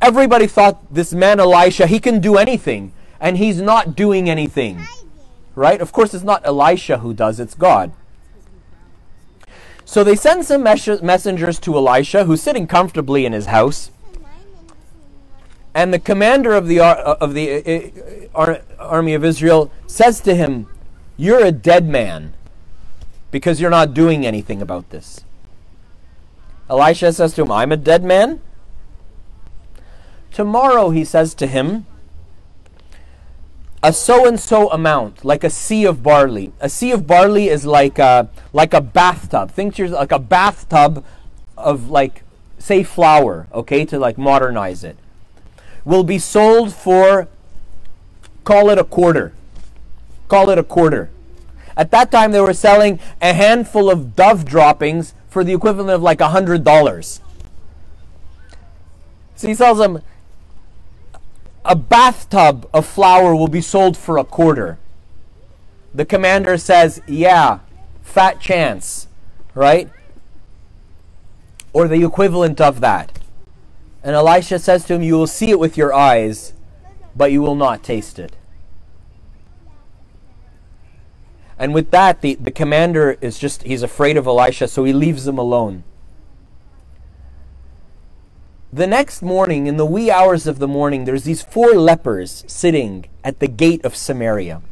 Everybody 0.00 0.46
thought 0.46 0.92
this 0.92 1.12
man 1.12 1.40
Elisha, 1.40 1.86
he 1.86 2.00
can 2.00 2.20
do 2.20 2.36
anything. 2.36 2.92
And 3.20 3.36
he's 3.36 3.60
not 3.60 3.94
doing 3.94 4.30
anything. 4.30 4.80
Right? 5.54 5.80
Of 5.80 5.92
course, 5.92 6.14
it's 6.14 6.24
not 6.24 6.46
Elisha 6.46 6.98
who 6.98 7.12
does, 7.12 7.38
it's 7.38 7.54
God. 7.54 7.92
So 9.90 10.04
they 10.04 10.14
send 10.14 10.44
some 10.44 10.62
mes- 10.62 11.02
messengers 11.02 11.58
to 11.58 11.76
Elisha, 11.76 12.22
who's 12.22 12.40
sitting 12.40 12.68
comfortably 12.68 13.26
in 13.26 13.32
his 13.32 13.46
house. 13.46 13.90
And 15.74 15.92
the 15.92 15.98
commander 15.98 16.52
of 16.52 16.68
the, 16.68 16.78
uh, 16.78 17.16
of 17.20 17.34
the 17.34 18.30
uh, 18.32 18.38
uh 18.38 18.60
army 18.78 19.14
of 19.14 19.24
Israel 19.24 19.72
says 19.88 20.20
to 20.20 20.36
him, 20.36 20.68
You're 21.16 21.44
a 21.44 21.50
dead 21.50 21.88
man 21.88 22.34
because 23.32 23.60
you're 23.60 23.68
not 23.68 23.92
doing 23.92 24.24
anything 24.24 24.62
about 24.62 24.90
this. 24.90 25.24
Elisha 26.68 27.12
says 27.12 27.34
to 27.34 27.42
him, 27.42 27.50
I'm 27.50 27.72
a 27.72 27.76
dead 27.76 28.04
man? 28.04 28.40
Tomorrow, 30.30 30.90
he 30.90 31.04
says 31.04 31.34
to 31.34 31.48
him, 31.48 31.84
a 33.82 33.92
so 33.92 34.26
and 34.26 34.38
so 34.38 34.70
amount, 34.70 35.24
like 35.24 35.42
a 35.42 35.48
seah 35.48 35.88
of 35.88 36.02
barley. 36.02 36.52
A 36.60 36.66
seah 36.66 36.94
of 36.94 37.06
barley 37.06 37.48
is 37.48 37.64
like 37.64 37.98
a, 37.98 38.28
like 38.52 38.74
a 38.74 38.80
bathtub. 38.80 39.50
Think 39.50 39.74
to 39.76 39.88
like 39.88 40.12
a 40.12 40.18
bathtub 40.18 41.04
of 41.56 41.88
like 41.88 42.22
say 42.58 42.82
flour, 42.82 43.46
okay, 43.52 43.84
to 43.86 43.98
like 43.98 44.18
modernize 44.18 44.84
it. 44.84 44.96
Will 45.84 46.04
be 46.04 46.18
sold 46.18 46.74
for 46.74 47.28
call 48.44 48.68
it 48.70 48.78
a 48.78 48.84
quarter. 48.84 49.32
Call 50.28 50.50
it 50.50 50.58
a 50.58 50.62
quarter. 50.62 51.10
At 51.76 51.90
that 51.92 52.10
time 52.10 52.32
they 52.32 52.40
were 52.40 52.52
selling 52.52 53.00
a 53.22 53.32
handful 53.32 53.90
of 53.90 54.14
dove 54.14 54.44
droppings 54.44 55.14
for 55.28 55.42
the 55.42 55.54
equivalent 55.54 55.90
of 55.90 56.02
like 56.02 56.20
a 56.20 56.28
hundred 56.28 56.64
dollars. 56.64 57.20
So 59.36 59.48
he 59.48 59.54
sells 59.54 59.78
them 59.78 60.02
a 61.64 61.76
bathtub 61.76 62.68
of 62.72 62.86
flour 62.86 63.34
will 63.34 63.48
be 63.48 63.60
sold 63.60 63.96
for 63.96 64.18
a 64.18 64.24
quarter. 64.24 64.78
The 65.94 66.04
commander 66.04 66.56
says, 66.56 67.02
Yeah, 67.06 67.60
fat 68.02 68.40
chance, 68.40 69.08
right? 69.54 69.90
Or 71.72 71.86
the 71.88 72.04
equivalent 72.04 72.60
of 72.60 72.80
that. 72.80 73.18
And 74.02 74.14
Elisha 74.14 74.58
says 74.58 74.84
to 74.86 74.94
him, 74.94 75.02
You 75.02 75.14
will 75.14 75.26
see 75.26 75.50
it 75.50 75.58
with 75.58 75.76
your 75.76 75.92
eyes, 75.92 76.54
but 77.14 77.32
you 77.32 77.42
will 77.42 77.56
not 77.56 77.82
taste 77.82 78.18
it. 78.18 78.36
And 81.58 81.74
with 81.74 81.90
that, 81.90 82.22
the, 82.22 82.36
the 82.36 82.50
commander 82.50 83.18
is 83.20 83.38
just, 83.38 83.64
he's 83.64 83.82
afraid 83.82 84.16
of 84.16 84.26
Elisha, 84.26 84.66
so 84.66 84.84
he 84.84 84.94
leaves 84.94 85.26
him 85.26 85.36
alone. 85.36 85.84
The 88.72 88.86
next 88.86 89.20
morning, 89.20 89.66
in 89.66 89.78
the 89.78 89.86
wee 89.86 90.12
hours 90.12 90.46
of 90.46 90.60
the 90.60 90.68
morning, 90.68 91.04
there's 91.04 91.24
these 91.24 91.42
four 91.42 91.74
lepers 91.74 92.44
sitting 92.46 93.06
at 93.24 93.40
the 93.40 93.48
gate 93.48 93.84
of 93.84 93.96
Samaria. 93.96 94.62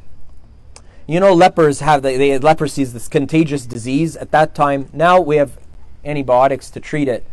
You 1.09 1.19
know, 1.19 1.35
lepers 1.35 1.81
have 1.81 2.03
the, 2.03 2.17
they, 2.17 2.39
leprosy 2.39 2.83
is 2.83 2.93
this 2.93 3.09
contagious 3.09 3.67
disease 3.67 4.15
at 4.15 4.31
that 4.31 4.55
time. 4.55 4.89
Now 4.93 5.21
we 5.21 5.35
have 5.37 5.59
antibiotics 6.05 6.71
to 6.71 6.81
treat 6.81 7.09
it, 7.09 7.27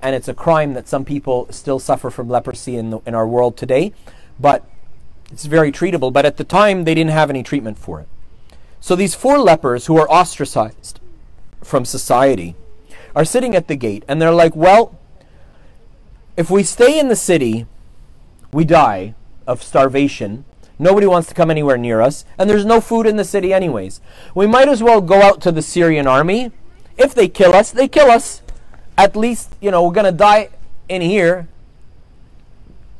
and 0.00 0.14
it's 0.14 0.28
a 0.28 0.34
crime 0.34 0.72
that 0.72 0.88
some 0.88 1.04
people 1.04 1.46
still 1.50 1.78
suffer 1.78 2.08
from 2.08 2.30
leprosy 2.30 2.78
in, 2.78 2.88
the, 2.88 3.00
in 3.04 3.14
our 3.14 3.28
world 3.28 3.58
today. 3.58 3.92
But 4.40 4.64
it's 5.30 5.44
very 5.44 5.72
treatable. 5.72 6.10
But 6.10 6.24
at 6.24 6.38
the 6.38 6.44
time, 6.44 6.84
they 6.84 6.94
didn't 6.94 7.10
have 7.10 7.28
any 7.28 7.42
treatment 7.42 7.78
for 7.78 8.00
it. 8.00 8.08
So 8.80 8.96
these 8.96 9.14
four 9.14 9.38
lepers 9.38 9.86
who 9.86 9.98
are 9.98 10.08
ostracized 10.08 11.00
from 11.62 11.84
society 11.84 12.56
are 13.14 13.26
sitting 13.26 13.54
at 13.54 13.68
the 13.68 13.76
gate, 13.76 14.04
and 14.08 14.22
they're 14.22 14.32
like, 14.32 14.56
well, 14.56 14.98
if 16.36 16.50
we 16.50 16.62
stay 16.62 16.98
in 16.98 17.08
the 17.08 17.16
city, 17.16 17.66
we 18.52 18.64
die 18.64 19.14
of 19.46 19.62
starvation. 19.62 20.44
Nobody 20.78 21.06
wants 21.06 21.28
to 21.28 21.34
come 21.34 21.50
anywhere 21.50 21.78
near 21.78 22.00
us, 22.02 22.24
and 22.38 22.50
there's 22.50 22.66
no 22.66 22.80
food 22.80 23.06
in 23.06 23.16
the 23.16 23.24
city, 23.24 23.52
anyways. 23.52 24.00
We 24.34 24.46
might 24.46 24.68
as 24.68 24.82
well 24.82 25.00
go 25.00 25.22
out 25.22 25.40
to 25.42 25.52
the 25.52 25.62
Syrian 25.62 26.06
army. 26.06 26.52
If 26.98 27.14
they 27.14 27.28
kill 27.28 27.54
us, 27.54 27.70
they 27.70 27.88
kill 27.88 28.10
us. 28.10 28.42
At 28.98 29.16
least, 29.16 29.54
you 29.60 29.70
know, 29.70 29.82
we're 29.82 29.92
going 29.92 30.04
to 30.04 30.12
die 30.12 30.50
in 30.88 31.02
here. 31.02 31.48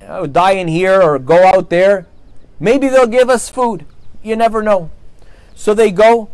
You 0.01 0.07
know, 0.07 0.27
die 0.27 0.53
in 0.53 0.69
here 0.69 1.03
or 1.03 1.19
go 1.19 1.45
out 1.45 1.69
there. 1.69 2.07
Maybe 2.59 2.89
they'll 2.89 3.07
give 3.07 3.29
us 3.29 3.51
food. 3.51 3.85
You 4.23 4.37
never 4.37 4.63
know. 4.63 4.91
So 5.55 5.75
they 5.75 5.91
go 5.91 6.31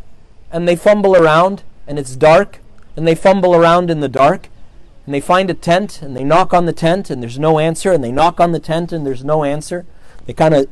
and 0.52 0.68
they 0.68 0.76
fumble 0.76 1.16
around, 1.16 1.62
and 1.86 1.98
it's 1.98 2.14
dark, 2.14 2.60
and 2.96 3.06
they 3.08 3.14
fumble 3.14 3.54
around 3.54 3.90
in 3.90 4.00
the 4.00 4.08
dark, 4.08 4.48
and 5.04 5.14
they 5.14 5.20
find 5.20 5.50
a 5.50 5.54
tent 5.54 6.00
and 6.02 6.16
they 6.16 6.24
knock 6.24 6.54
on 6.54 6.66
the 6.66 6.72
tent 6.72 7.10
and 7.10 7.22
there's 7.22 7.38
no 7.38 7.58
answer 7.58 7.92
and 7.92 8.02
they 8.04 8.12
knock 8.12 8.40
on 8.40 8.52
the 8.52 8.60
tent 8.60 8.92
and 8.92 9.04
there's 9.04 9.24
no 9.24 9.44
answer. 9.44 9.84
They 10.26 10.32
kind 10.32 10.54
of 10.54 10.68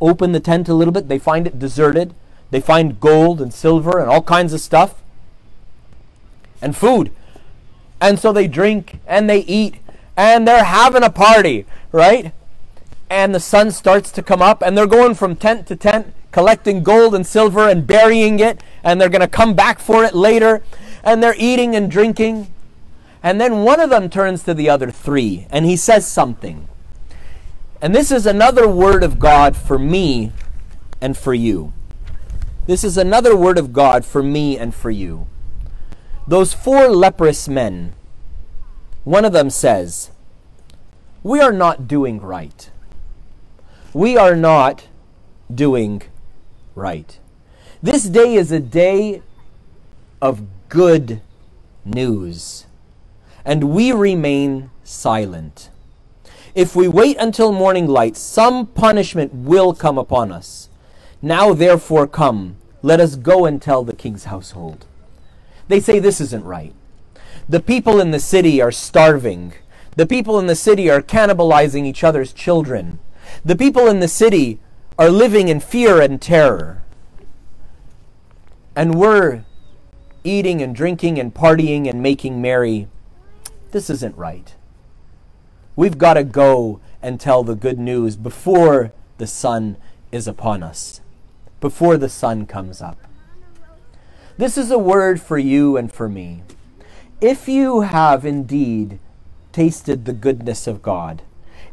open 0.00 0.32
the 0.32 0.40
tent 0.40 0.68
a 0.68 0.74
little 0.74 0.92
bit. 0.92 1.08
They 1.08 1.18
find 1.18 1.46
it 1.46 1.58
deserted. 1.58 2.14
They 2.50 2.60
find 2.60 3.00
gold 3.00 3.40
and 3.40 3.52
silver 3.52 3.98
and 3.98 4.08
all 4.08 4.22
kinds 4.22 4.52
of 4.52 4.60
stuff 4.60 5.02
and 6.62 6.76
food. 6.76 7.10
And 8.00 8.18
so 8.18 8.32
they 8.32 8.48
drink 8.48 9.00
and 9.06 9.28
they 9.28 9.40
eat 9.40 9.76
and 10.16 10.48
they're 10.48 10.64
having 10.64 11.02
a 11.02 11.10
party 11.10 11.66
right? 11.96 12.32
And 13.08 13.34
the 13.34 13.40
sun 13.40 13.70
starts 13.70 14.10
to 14.12 14.22
come 14.22 14.42
up 14.42 14.62
and 14.62 14.76
they're 14.76 14.86
going 14.86 15.14
from 15.14 15.36
tent 15.36 15.66
to 15.68 15.76
tent 15.76 16.12
collecting 16.30 16.82
gold 16.82 17.14
and 17.14 17.26
silver 17.26 17.68
and 17.68 17.86
burying 17.86 18.38
it 18.40 18.62
and 18.84 19.00
they're 19.00 19.08
going 19.08 19.22
to 19.22 19.28
come 19.28 19.54
back 19.54 19.78
for 19.78 20.04
it 20.04 20.14
later. 20.14 20.62
And 21.02 21.22
they're 21.22 21.36
eating 21.38 21.74
and 21.74 21.90
drinking 21.90 22.48
and 23.22 23.40
then 23.40 23.62
one 23.62 23.80
of 23.80 23.90
them 23.90 24.08
turns 24.08 24.42
to 24.44 24.54
the 24.54 24.68
other 24.68 24.90
three 24.90 25.46
and 25.50 25.64
he 25.64 25.76
says 25.76 26.06
something. 26.06 26.68
And 27.80 27.94
this 27.94 28.10
is 28.10 28.26
another 28.26 28.68
word 28.68 29.02
of 29.02 29.18
God 29.18 29.56
for 29.56 29.78
me 29.78 30.32
and 31.00 31.16
for 31.16 31.34
you. 31.34 31.72
This 32.66 32.82
is 32.82 32.96
another 32.96 33.36
word 33.36 33.58
of 33.58 33.72
God 33.72 34.04
for 34.04 34.22
me 34.22 34.58
and 34.58 34.74
for 34.74 34.90
you. 34.90 35.26
Those 36.26 36.52
four 36.52 36.88
leprous 36.88 37.48
men, 37.48 37.94
one 39.04 39.24
of 39.24 39.32
them 39.32 39.50
says, 39.50 40.10
We 41.22 41.40
are 41.40 41.52
not 41.52 41.86
doing 41.86 42.20
right. 42.20 42.70
We 43.92 44.16
are 44.16 44.34
not 44.34 44.88
doing 45.52 46.02
right. 46.74 47.18
This 47.82 48.04
day 48.04 48.34
is 48.34 48.50
a 48.50 48.58
day 48.58 49.22
of 50.20 50.42
good 50.68 51.20
news 51.84 52.65
and 53.46 53.62
we 53.62 53.92
remain 53.92 54.70
silent. 54.82 55.70
If 56.54 56.74
we 56.74 56.88
wait 56.88 57.16
until 57.18 57.52
morning 57.52 57.86
light, 57.86 58.16
some 58.16 58.66
punishment 58.66 59.32
will 59.32 59.72
come 59.72 59.96
upon 59.96 60.32
us. 60.32 60.68
Now, 61.22 61.54
therefore, 61.54 62.08
come, 62.08 62.56
let 62.82 62.98
us 62.98 63.14
go 63.14 63.46
and 63.46 63.62
tell 63.62 63.84
the 63.84 63.94
king's 63.94 64.24
household. 64.24 64.84
They 65.68 65.78
say 65.78 66.00
this 66.00 66.20
isn't 66.20 66.44
right. 66.44 66.74
The 67.48 67.60
people 67.60 68.00
in 68.00 68.10
the 68.10 68.18
city 68.18 68.60
are 68.60 68.72
starving. 68.72 69.54
The 69.94 70.06
people 70.06 70.40
in 70.40 70.48
the 70.48 70.56
city 70.56 70.90
are 70.90 71.00
cannibalizing 71.00 71.86
each 71.86 72.02
other's 72.02 72.32
children. 72.32 72.98
The 73.44 73.56
people 73.56 73.86
in 73.86 74.00
the 74.00 74.08
city 74.08 74.58
are 74.98 75.10
living 75.10 75.48
in 75.48 75.60
fear 75.60 76.00
and 76.00 76.20
terror. 76.20 76.82
And 78.74 78.96
we're 78.96 79.44
eating 80.24 80.60
and 80.60 80.74
drinking 80.74 81.20
and 81.20 81.32
partying 81.32 81.88
and 81.88 82.02
making 82.02 82.42
merry 82.42 82.88
this 83.76 83.90
isn't 83.90 84.16
right. 84.16 84.54
We've 85.76 85.98
got 85.98 86.14
to 86.14 86.24
go 86.24 86.80
and 87.02 87.20
tell 87.20 87.42
the 87.44 87.54
good 87.54 87.78
news 87.78 88.16
before 88.16 88.94
the 89.18 89.26
sun 89.26 89.76
is 90.10 90.26
upon 90.26 90.62
us, 90.62 91.02
before 91.60 91.98
the 91.98 92.08
sun 92.08 92.46
comes 92.46 92.80
up. 92.80 92.96
This 94.38 94.56
is 94.56 94.70
a 94.70 94.78
word 94.78 95.20
for 95.20 95.36
you 95.36 95.76
and 95.76 95.92
for 95.92 96.08
me. 96.08 96.42
If 97.20 97.48
you 97.48 97.82
have 97.82 98.24
indeed 98.24 98.98
tasted 99.52 100.06
the 100.06 100.14
goodness 100.14 100.66
of 100.66 100.80
God, 100.80 101.20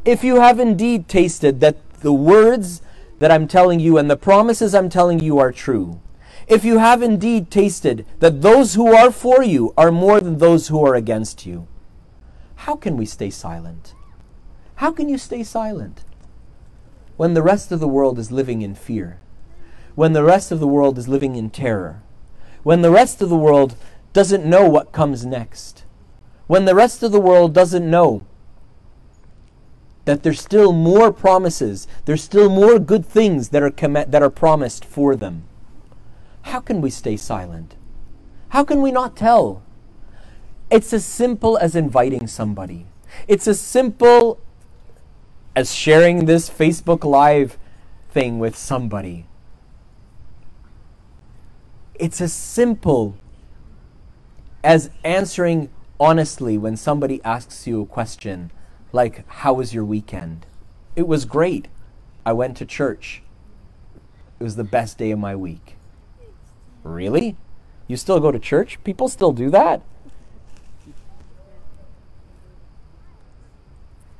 if 0.04 0.22
you 0.22 0.42
have 0.42 0.60
indeed 0.60 1.08
tasted 1.08 1.60
that 1.60 1.78
the 2.00 2.12
words 2.12 2.82
that 3.18 3.30
I'm 3.30 3.48
telling 3.48 3.80
you 3.80 3.96
and 3.96 4.10
the 4.10 4.18
promises 4.18 4.74
I'm 4.74 4.90
telling 4.90 5.20
you 5.20 5.38
are 5.38 5.52
true, 5.52 6.02
if 6.46 6.66
you 6.66 6.76
have 6.76 7.02
indeed 7.02 7.50
tasted 7.50 8.04
that 8.18 8.42
those 8.42 8.74
who 8.74 8.94
are 8.94 9.10
for 9.10 9.42
you 9.42 9.72
are 9.78 9.90
more 9.90 10.20
than 10.20 10.36
those 10.36 10.68
who 10.68 10.84
are 10.84 10.94
against 10.94 11.46
you, 11.46 11.66
how 12.64 12.76
can 12.76 12.96
we 12.96 13.04
stay 13.04 13.28
silent? 13.28 13.92
How 14.76 14.90
can 14.90 15.06
you 15.06 15.18
stay 15.18 15.42
silent 15.42 16.02
when 17.18 17.34
the 17.34 17.42
rest 17.42 17.70
of 17.70 17.78
the 17.78 17.86
world 17.86 18.18
is 18.18 18.32
living 18.32 18.62
in 18.62 18.74
fear? 18.74 19.18
When 19.94 20.14
the 20.14 20.24
rest 20.24 20.50
of 20.50 20.60
the 20.60 20.66
world 20.66 20.96
is 20.96 21.06
living 21.06 21.36
in 21.36 21.50
terror? 21.50 22.00
When 22.62 22.80
the 22.80 22.90
rest 22.90 23.20
of 23.20 23.28
the 23.28 23.36
world 23.36 23.76
doesn't 24.14 24.46
know 24.46 24.66
what 24.66 24.92
comes 24.92 25.26
next? 25.26 25.84
When 26.46 26.64
the 26.64 26.74
rest 26.74 27.02
of 27.02 27.12
the 27.12 27.20
world 27.20 27.52
doesn't 27.52 27.90
know 27.90 28.22
that 30.06 30.22
there's 30.22 30.40
still 30.40 30.72
more 30.72 31.12
promises, 31.12 31.86
there's 32.06 32.24
still 32.24 32.48
more 32.48 32.78
good 32.78 33.04
things 33.04 33.50
that 33.50 33.62
are, 33.62 33.70
com- 33.70 33.92
that 33.92 34.22
are 34.22 34.30
promised 34.30 34.86
for 34.86 35.14
them? 35.14 35.44
How 36.40 36.60
can 36.60 36.80
we 36.80 36.88
stay 36.88 37.18
silent? 37.18 37.76
How 38.48 38.64
can 38.64 38.80
we 38.80 38.90
not 38.90 39.18
tell 39.18 39.63
it's 40.70 40.92
as 40.92 41.04
simple 41.04 41.56
as 41.58 41.76
inviting 41.76 42.26
somebody. 42.26 42.86
It's 43.28 43.46
as 43.46 43.60
simple 43.60 44.40
as 45.54 45.72
sharing 45.72 46.24
this 46.26 46.50
Facebook 46.50 47.04
Live 47.04 47.58
thing 48.10 48.38
with 48.38 48.56
somebody. 48.56 49.26
It's 51.94 52.20
as 52.20 52.32
simple 52.32 53.16
as 54.64 54.90
answering 55.04 55.70
honestly 56.00 56.58
when 56.58 56.76
somebody 56.76 57.22
asks 57.22 57.66
you 57.66 57.82
a 57.82 57.86
question 57.86 58.50
like, 58.92 59.28
How 59.28 59.52
was 59.52 59.74
your 59.74 59.84
weekend? 59.84 60.46
It 60.96 61.06
was 61.06 61.24
great. 61.24 61.68
I 62.26 62.32
went 62.32 62.56
to 62.56 62.66
church. 62.66 63.22
It 64.40 64.44
was 64.44 64.56
the 64.56 64.64
best 64.64 64.98
day 64.98 65.10
of 65.10 65.18
my 65.18 65.36
week. 65.36 65.76
Really? 66.82 67.36
You 67.86 67.96
still 67.96 68.18
go 68.18 68.32
to 68.32 68.38
church? 68.38 68.82
People 68.82 69.08
still 69.08 69.32
do 69.32 69.50
that? 69.50 69.82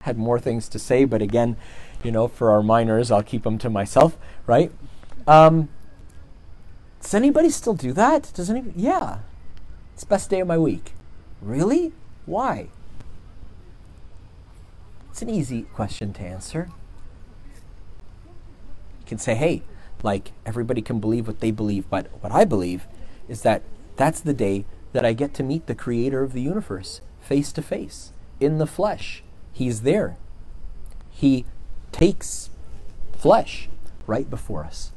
Had 0.05 0.19
more 0.19 0.39
things 0.39 0.69
to 0.69 0.79
say, 0.79 1.05
but 1.07 1.23
again, 1.23 1.57
you 2.03 2.13
know, 2.13 2.29
for 2.29 2.51
our 2.51 2.63
minors, 2.63 3.11
I'll 3.11 3.23
keep 3.23 3.43
them 3.43 3.57
to 3.59 3.71
myself, 3.71 4.19
right? 4.47 4.71
Um, 5.27 5.71
does 7.01 7.15
anybody 7.15 7.49
still 7.49 7.73
do 7.73 7.93
that? 7.95 8.31
Does 8.35 8.51
anybody? 8.51 8.75
Yeah. 8.77 9.21
It's 9.95 10.05
best 10.05 10.29
day 10.29 10.41
of 10.41 10.49
my 10.49 10.59
week. 10.59 10.93
Really? 11.41 11.93
Why? 12.27 12.69
It's 15.11 15.23
an 15.23 15.31
easy 15.31 15.63
question 15.63 16.13
to 16.15 16.23
answer. 16.23 16.69
You 19.01 19.07
can 19.07 19.19
say, 19.19 19.35
hey, 19.35 19.63
like 20.03 20.33
everybody 20.45 20.83
can 20.83 21.01
believe 21.01 21.27
what 21.27 21.41
they 21.41 21.51
believe, 21.51 21.89
but 21.89 22.09
what 22.21 22.31
I 22.31 22.45
believe 22.45 22.87
is 23.27 23.41
that 23.41 23.63
that's 23.97 24.21
the 24.21 24.35
day 24.35 24.67
that 24.93 25.07
I 25.07 25.15
get 25.15 25.33
to 25.35 25.43
meet 25.43 25.67
the 25.67 25.75
creator 25.75 26.23
of 26.23 26.35
the 26.35 26.43
universe 26.43 27.01
face 27.21 27.53
to 27.53 27.63
face 27.63 28.13
in 28.39 28.59
the 28.59 28.67
flesh. 28.67 29.23
He's 29.55 29.83
there. 29.83 30.17
He 31.11 31.47
takes 31.93 32.51
flesh 33.13 33.69
right 34.07 34.29
before 34.29 34.65
us. 34.65 34.91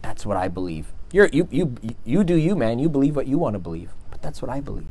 That's 0.00 0.24
what 0.24 0.36
I 0.36 0.48
believe. 0.48 0.92
You're, 1.10 1.26
you, 1.26 1.48
you, 1.50 1.76
you 2.04 2.24
do 2.24 2.36
you, 2.36 2.56
man. 2.56 2.78
You 2.78 2.88
believe 2.88 3.16
what 3.16 3.26
you 3.26 3.36
want 3.36 3.54
to 3.54 3.58
believe. 3.58 3.90
But 4.10 4.22
that's 4.22 4.40
what 4.40 4.50
I 4.50 4.60
believe. 4.60 4.86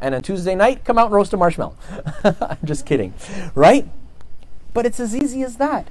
And 0.00 0.14
on 0.16 0.22
Tuesday 0.22 0.54
night, 0.56 0.84
come 0.84 0.98
out 0.98 1.06
and 1.06 1.14
roast 1.14 1.32
a 1.32 1.36
marshmallow. 1.36 1.76
I'm 2.24 2.58
just 2.64 2.84
kidding. 2.84 3.14
Right? 3.54 3.88
But 4.74 4.84
it's 4.84 4.98
as 4.98 5.14
easy 5.16 5.42
as 5.42 5.56
that. 5.56 5.88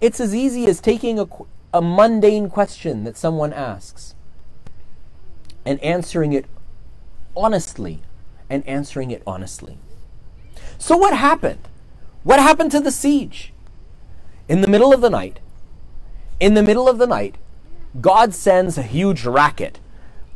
It's 0.00 0.20
as 0.20 0.34
easy 0.34 0.66
as 0.66 0.80
taking 0.80 1.18
a, 1.18 1.26
a 1.72 1.80
mundane 1.80 2.50
question 2.50 3.04
that 3.04 3.16
someone 3.16 3.52
asks 3.54 4.14
and 5.64 5.80
answering 5.80 6.34
it 6.34 6.44
honestly 7.34 8.02
and 8.48 8.66
answering 8.66 9.10
it 9.10 9.22
honestly. 9.26 9.78
So, 10.80 10.96
what 10.96 11.14
happened? 11.14 11.68
What 12.24 12.40
happened 12.40 12.70
to 12.72 12.80
the 12.80 12.90
siege? 12.90 13.52
In 14.48 14.62
the 14.62 14.66
middle 14.66 14.94
of 14.94 15.02
the 15.02 15.10
night, 15.10 15.38
in 16.40 16.54
the 16.54 16.62
middle 16.62 16.88
of 16.88 16.96
the 16.96 17.06
night, 17.06 17.36
God 18.00 18.34
sends 18.34 18.78
a 18.78 18.82
huge 18.82 19.26
racket 19.26 19.78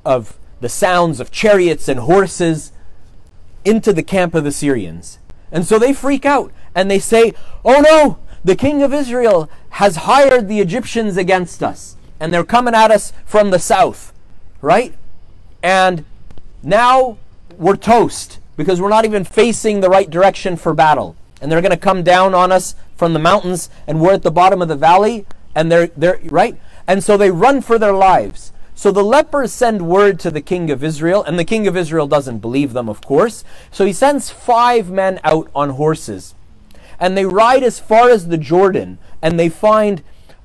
of 0.05 0.39
the 0.61 0.69
sounds 0.69 1.19
of 1.19 1.31
chariots 1.31 1.89
and 1.89 1.99
horses 1.99 2.73
into 3.65 3.93
the 3.93 4.03
camp 4.03 4.35
of 4.35 4.45
the 4.45 4.53
Syrians. 4.53 5.19
And 5.51 5.65
so 5.65 5.79
they 5.79 5.95
freak 5.95 6.27
out 6.27 6.53
and 6.75 6.91
they 6.91 6.99
say, 6.99 7.33
Oh 7.65 7.81
no, 7.81 8.19
the 8.45 8.55
king 8.55 8.83
of 8.83 8.93
Israel 8.93 9.49
has 9.71 9.97
hired 9.97 10.49
the 10.49 10.61
Egyptians 10.61 11.17
against 11.17 11.63
us, 11.63 11.97
and 12.21 12.33
they're 12.33 12.45
coming 12.45 12.75
at 12.75 12.91
us 12.91 13.15
from 13.25 13.51
the 13.51 13.59
south, 13.59 14.13
right? 14.61 14.95
And 15.63 16.05
now 16.63 17.17
we're 17.57 17.77
toast 17.77 18.41
because 18.57 18.81
we're 18.81 18.89
not 18.89 19.05
even 19.05 19.25
facing 19.25 19.81
the 19.81 19.91
right 19.91 20.09
direction 20.09 20.57
for 20.57 20.75
battle. 20.75 21.17
And 21.41 21.51
they're 21.51 21.61
going 21.61 21.71
to 21.71 21.77
come 21.77 22.03
down 22.03 22.35
on 22.35 22.53
us 22.53 22.75
from 22.97 23.13
the 23.13 23.19
mountains, 23.19 23.69
and 23.87 24.01
we're 24.01 24.15
at 24.15 24.23
the 24.23 24.31
bottom 24.31 24.63
of 24.63 24.69
the 24.69 24.77
valley, 24.77 25.27
and 25.55 25.71
they're, 25.71 25.89
they're 25.89 26.21
right? 26.25 26.59
And 26.87 27.03
so 27.03 27.17
they 27.17 27.31
run 27.31 27.61
for 27.61 27.79
their 27.79 27.93
lives. 27.93 28.53
So 28.75 28.91
the 28.91 29.05
lepers 29.05 29.53
send 29.53 29.87
word 29.87 30.19
to 30.21 30.31
the 30.31 30.41
king 30.41 30.71
of 30.71 30.83
Israel, 30.83 31.23
and 31.23 31.39
the 31.39 31.45
king 31.45 31.67
of 31.67 31.77
Israel 31.77 32.07
doesn't 32.07 32.39
believe 32.39 32.73
them, 32.73 32.89
of 32.89 33.01
course. 33.03 33.45
So 33.71 33.87
he 33.87 33.93
sends 33.93 34.31
five 34.31 34.91
men 34.91 35.21
out 35.23 35.49
on 35.55 35.71
horses. 35.71 36.35
And 36.99 37.17
they 37.17 37.25
ride 37.25 37.63
as 37.63 37.79
far 37.79 38.11
as 38.11 38.29
the 38.29 38.39
Jordan, 38.39 38.99
and 39.23 39.39
they 39.39 39.49
find 39.49 40.03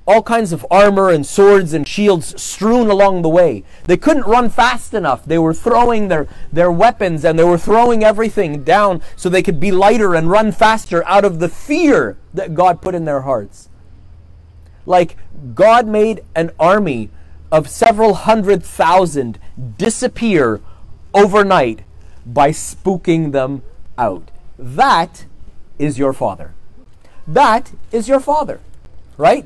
all 0.09 0.23
kinds 0.23 0.51
of 0.51 0.65
armor 0.71 1.11
and 1.11 1.23
swords 1.23 1.71
and 1.71 1.87
shields 1.87 2.41
strewn 2.41 2.89
along 2.89 3.21
the 3.21 3.29
way. 3.29 3.63
They 3.83 3.95
couldn't 3.95 4.25
run 4.25 4.49
fast 4.49 4.95
enough. 4.95 5.23
They 5.23 5.37
were 5.37 5.53
throwing 5.53 6.07
their, 6.07 6.27
their 6.51 6.71
weapons 6.71 7.23
and 7.23 7.37
they 7.37 7.43
were 7.43 7.59
throwing 7.59 8.03
everything 8.03 8.63
down 8.63 9.03
so 9.15 9.29
they 9.29 9.43
could 9.43 9.59
be 9.59 9.71
lighter 9.71 10.15
and 10.15 10.27
run 10.27 10.51
faster 10.51 11.05
out 11.05 11.25
of 11.25 11.39
the 11.39 11.47
fear 11.47 12.17
that 12.33 12.55
God 12.55 12.81
put 12.81 12.95
in 12.95 13.05
their 13.05 13.21
hearts. 13.21 13.69
Like 14.87 15.15
God 15.53 15.85
made 15.85 16.23
an 16.35 16.49
army 16.59 17.11
of 17.51 17.69
several 17.69 18.15
hundred 18.15 18.63
thousand 18.63 19.37
disappear 19.77 20.59
overnight 21.13 21.81
by 22.25 22.49
spooking 22.49 23.31
them 23.31 23.61
out. 23.95 24.31
That 24.57 25.25
is 25.77 25.99
your 25.99 26.13
father. 26.13 26.55
That 27.27 27.73
is 27.91 28.09
your 28.09 28.19
father, 28.19 28.59
right? 29.15 29.45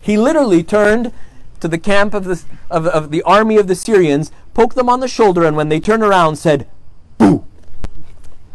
He 0.00 0.16
literally 0.16 0.62
turned 0.62 1.12
to 1.60 1.68
the 1.68 1.78
camp 1.78 2.14
of 2.14 2.24
the, 2.24 2.42
of, 2.70 2.86
of 2.86 3.10
the 3.10 3.22
army 3.22 3.56
of 3.56 3.66
the 3.66 3.74
Syrians, 3.74 4.30
poked 4.54 4.76
them 4.76 4.88
on 4.88 5.00
the 5.00 5.08
shoulder, 5.08 5.44
and 5.44 5.56
when 5.56 5.68
they 5.68 5.80
turned 5.80 6.02
around, 6.02 6.36
said, 6.36 6.68
Boo! 7.18 7.44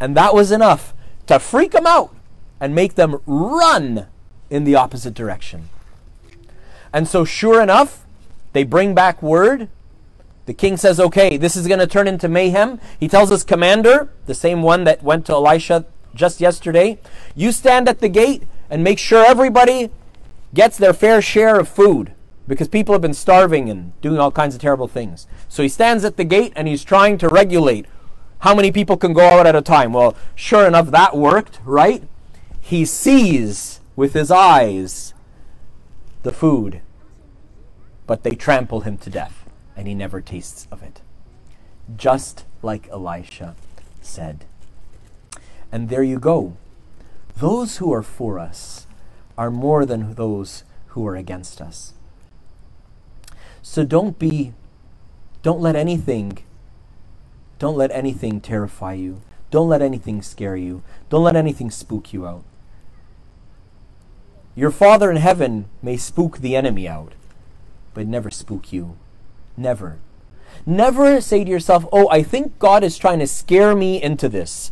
And 0.00 0.16
that 0.16 0.34
was 0.34 0.50
enough 0.50 0.94
to 1.26 1.38
freak 1.38 1.72
them 1.72 1.86
out 1.86 2.14
and 2.60 2.74
make 2.74 2.94
them 2.94 3.20
run 3.26 4.06
in 4.50 4.64
the 4.64 4.74
opposite 4.74 5.14
direction. 5.14 5.68
And 6.92 7.08
so, 7.08 7.24
sure 7.24 7.60
enough, 7.60 8.06
they 8.52 8.64
bring 8.64 8.94
back 8.94 9.22
word. 9.22 9.68
The 10.46 10.54
king 10.54 10.76
says, 10.76 11.00
okay, 11.00 11.36
this 11.36 11.56
is 11.56 11.66
going 11.66 11.80
to 11.80 11.86
turn 11.86 12.06
into 12.06 12.28
mayhem. 12.28 12.80
He 13.00 13.08
tells 13.08 13.30
his 13.30 13.44
commander, 13.44 14.10
the 14.26 14.34
same 14.34 14.62
one 14.62 14.84
that 14.84 15.02
went 15.02 15.26
to 15.26 15.32
Elisha 15.32 15.86
just 16.14 16.40
yesterday, 16.40 16.98
you 17.34 17.50
stand 17.50 17.88
at 17.88 17.98
the 17.98 18.08
gate 18.08 18.44
and 18.70 18.84
make 18.84 18.98
sure 18.98 19.24
everybody 19.24 19.90
gets 20.54 20.78
their 20.78 20.92
fair 20.92 21.20
share 21.20 21.58
of 21.58 21.68
food 21.68 22.14
because 22.46 22.68
people 22.68 22.94
have 22.94 23.02
been 23.02 23.14
starving 23.14 23.68
and 23.68 23.98
doing 24.00 24.18
all 24.18 24.30
kinds 24.30 24.54
of 24.54 24.60
terrible 24.60 24.88
things. 24.88 25.26
So 25.48 25.62
he 25.62 25.68
stands 25.68 26.04
at 26.04 26.16
the 26.16 26.24
gate 26.24 26.52
and 26.56 26.68
he's 26.68 26.84
trying 26.84 27.18
to 27.18 27.28
regulate 27.28 27.86
how 28.40 28.54
many 28.54 28.70
people 28.70 28.96
can 28.96 29.12
go 29.12 29.28
out 29.28 29.46
at 29.46 29.56
a 29.56 29.62
time. 29.62 29.92
Well, 29.92 30.16
sure 30.34 30.66
enough, 30.66 30.90
that 30.90 31.16
worked, 31.16 31.60
right? 31.64 32.04
He 32.60 32.84
sees 32.84 33.80
with 33.96 34.12
his 34.12 34.30
eyes 34.30 35.14
the 36.22 36.32
food, 36.32 36.80
but 38.06 38.22
they 38.22 38.34
trample 38.34 38.80
him 38.80 38.98
to 38.98 39.10
death, 39.10 39.48
and 39.76 39.88
he 39.88 39.94
never 39.94 40.20
tastes 40.20 40.68
of 40.70 40.82
it. 40.82 41.00
Just 41.96 42.44
like 42.62 42.88
Elisha 42.88 43.54
said. 44.02 44.44
And 45.72 45.88
there 45.88 46.02
you 46.02 46.18
go. 46.18 46.56
Those 47.36 47.78
who 47.78 47.92
are 47.92 48.02
for 48.02 48.38
us 48.38 48.83
are 49.36 49.50
more 49.50 49.84
than 49.84 50.14
those 50.14 50.64
who 50.88 51.06
are 51.06 51.16
against 51.16 51.60
us. 51.60 51.94
So 53.62 53.84
don't 53.84 54.18
be, 54.18 54.52
don't 55.42 55.60
let 55.60 55.76
anything, 55.76 56.44
don't 57.58 57.76
let 57.76 57.90
anything 57.90 58.40
terrify 58.40 58.94
you. 58.94 59.20
Don't 59.50 59.68
let 59.68 59.82
anything 59.82 60.20
scare 60.20 60.56
you. 60.56 60.82
Don't 61.10 61.22
let 61.22 61.36
anything 61.36 61.70
spook 61.70 62.12
you 62.12 62.26
out. 62.26 62.42
Your 64.56 64.72
Father 64.72 65.10
in 65.10 65.16
heaven 65.16 65.66
may 65.80 65.96
spook 65.96 66.38
the 66.38 66.56
enemy 66.56 66.88
out, 66.88 67.12
but 67.94 68.06
never 68.08 68.30
spook 68.30 68.72
you. 68.72 68.96
Never. 69.56 69.98
Never 70.66 71.20
say 71.20 71.44
to 71.44 71.50
yourself, 71.50 71.86
oh, 71.92 72.08
I 72.10 72.22
think 72.22 72.58
God 72.58 72.82
is 72.82 72.98
trying 72.98 73.20
to 73.20 73.26
scare 73.26 73.76
me 73.76 74.02
into 74.02 74.28
this. 74.28 74.70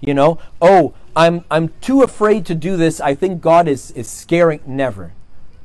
You 0.00 0.14
know, 0.14 0.38
oh, 0.62 0.94
I'm, 1.16 1.44
I'm 1.50 1.72
too 1.80 2.02
afraid 2.02 2.46
to 2.46 2.54
do 2.54 2.76
this. 2.76 3.00
I 3.00 3.14
think 3.14 3.40
God 3.40 3.68
is, 3.68 3.90
is 3.92 4.08
scaring. 4.08 4.60
Never. 4.66 5.12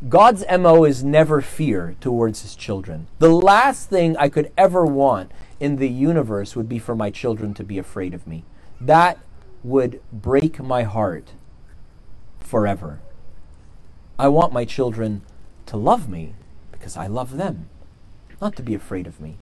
God's 0.10 0.44
MO 0.60 0.84
is 0.84 1.04
never 1.04 1.42
fear 1.42 1.96
towards 2.00 2.42
his 2.42 2.56
children. 2.56 3.08
The 3.20 3.30
last 3.30 3.90
thing 3.90 4.18
I 4.18 4.30
could 4.30 4.52
ever 4.58 4.86
want 4.86 5.32
in 5.60 5.78
the 5.78 5.90
universe 5.90 6.56
would 6.56 6.70
be 6.70 6.80
for 6.80 6.96
my 6.96 7.10
children 7.10 7.54
to 7.56 7.64
be 7.64 7.78
afraid 7.78 8.14
of 8.14 8.28
me. 8.28 8.44
That 8.80 9.20
would 9.64 10.02
break 10.12 10.62
my 10.62 10.84
heart 10.84 11.32
forever. 12.40 13.00
I 14.20 14.28
want 14.28 14.54
my 14.54 14.66
children 14.66 15.22
to 15.66 15.78
love 15.78 16.08
me 16.08 16.36
because 16.72 16.96
I 16.96 17.08
love 17.08 17.38
them, 17.38 17.70
not 18.42 18.56
to 18.58 18.64
be 18.64 18.76
afraid 18.76 19.08
of 19.08 19.20
me. 19.20 19.38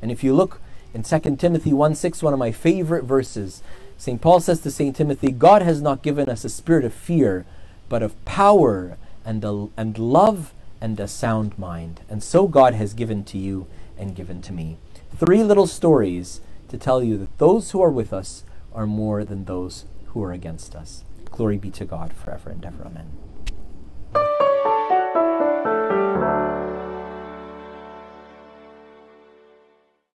And 0.00 0.12
if 0.12 0.22
you 0.22 0.34
look 0.34 0.60
in 0.94 1.02
2 1.02 1.36
Timothy 1.36 1.72
1 1.72 1.94
6, 1.94 2.22
one 2.22 2.32
of 2.32 2.38
my 2.38 2.52
favorite 2.52 3.04
verses, 3.04 3.62
St. 4.00 4.18
Paul 4.18 4.40
says 4.40 4.60
to 4.60 4.70
St. 4.70 4.96
Timothy, 4.96 5.30
God 5.30 5.60
has 5.60 5.82
not 5.82 6.00
given 6.00 6.30
us 6.30 6.42
a 6.42 6.48
spirit 6.48 6.86
of 6.86 6.94
fear, 6.94 7.44
but 7.90 8.02
of 8.02 8.24
power 8.24 8.96
and, 9.26 9.44
a, 9.44 9.68
and 9.76 9.98
love 9.98 10.54
and 10.80 10.98
a 10.98 11.06
sound 11.06 11.58
mind. 11.58 12.00
And 12.08 12.22
so 12.22 12.48
God 12.48 12.72
has 12.72 12.94
given 12.94 13.24
to 13.24 13.36
you 13.36 13.66
and 13.98 14.16
given 14.16 14.40
to 14.40 14.54
me. 14.54 14.78
Three 15.14 15.44
little 15.44 15.66
stories 15.66 16.40
to 16.70 16.78
tell 16.78 17.02
you 17.02 17.18
that 17.18 17.36
those 17.36 17.72
who 17.72 17.82
are 17.82 17.90
with 17.90 18.14
us 18.14 18.42
are 18.72 18.86
more 18.86 19.22
than 19.22 19.44
those 19.44 19.84
who 20.06 20.22
are 20.22 20.32
against 20.32 20.74
us. 20.74 21.04
Glory 21.26 21.58
be 21.58 21.70
to 21.72 21.84
God 21.84 22.14
forever 22.14 22.48
and 22.48 22.64
ever. 22.64 22.86
Amen. 22.86 24.49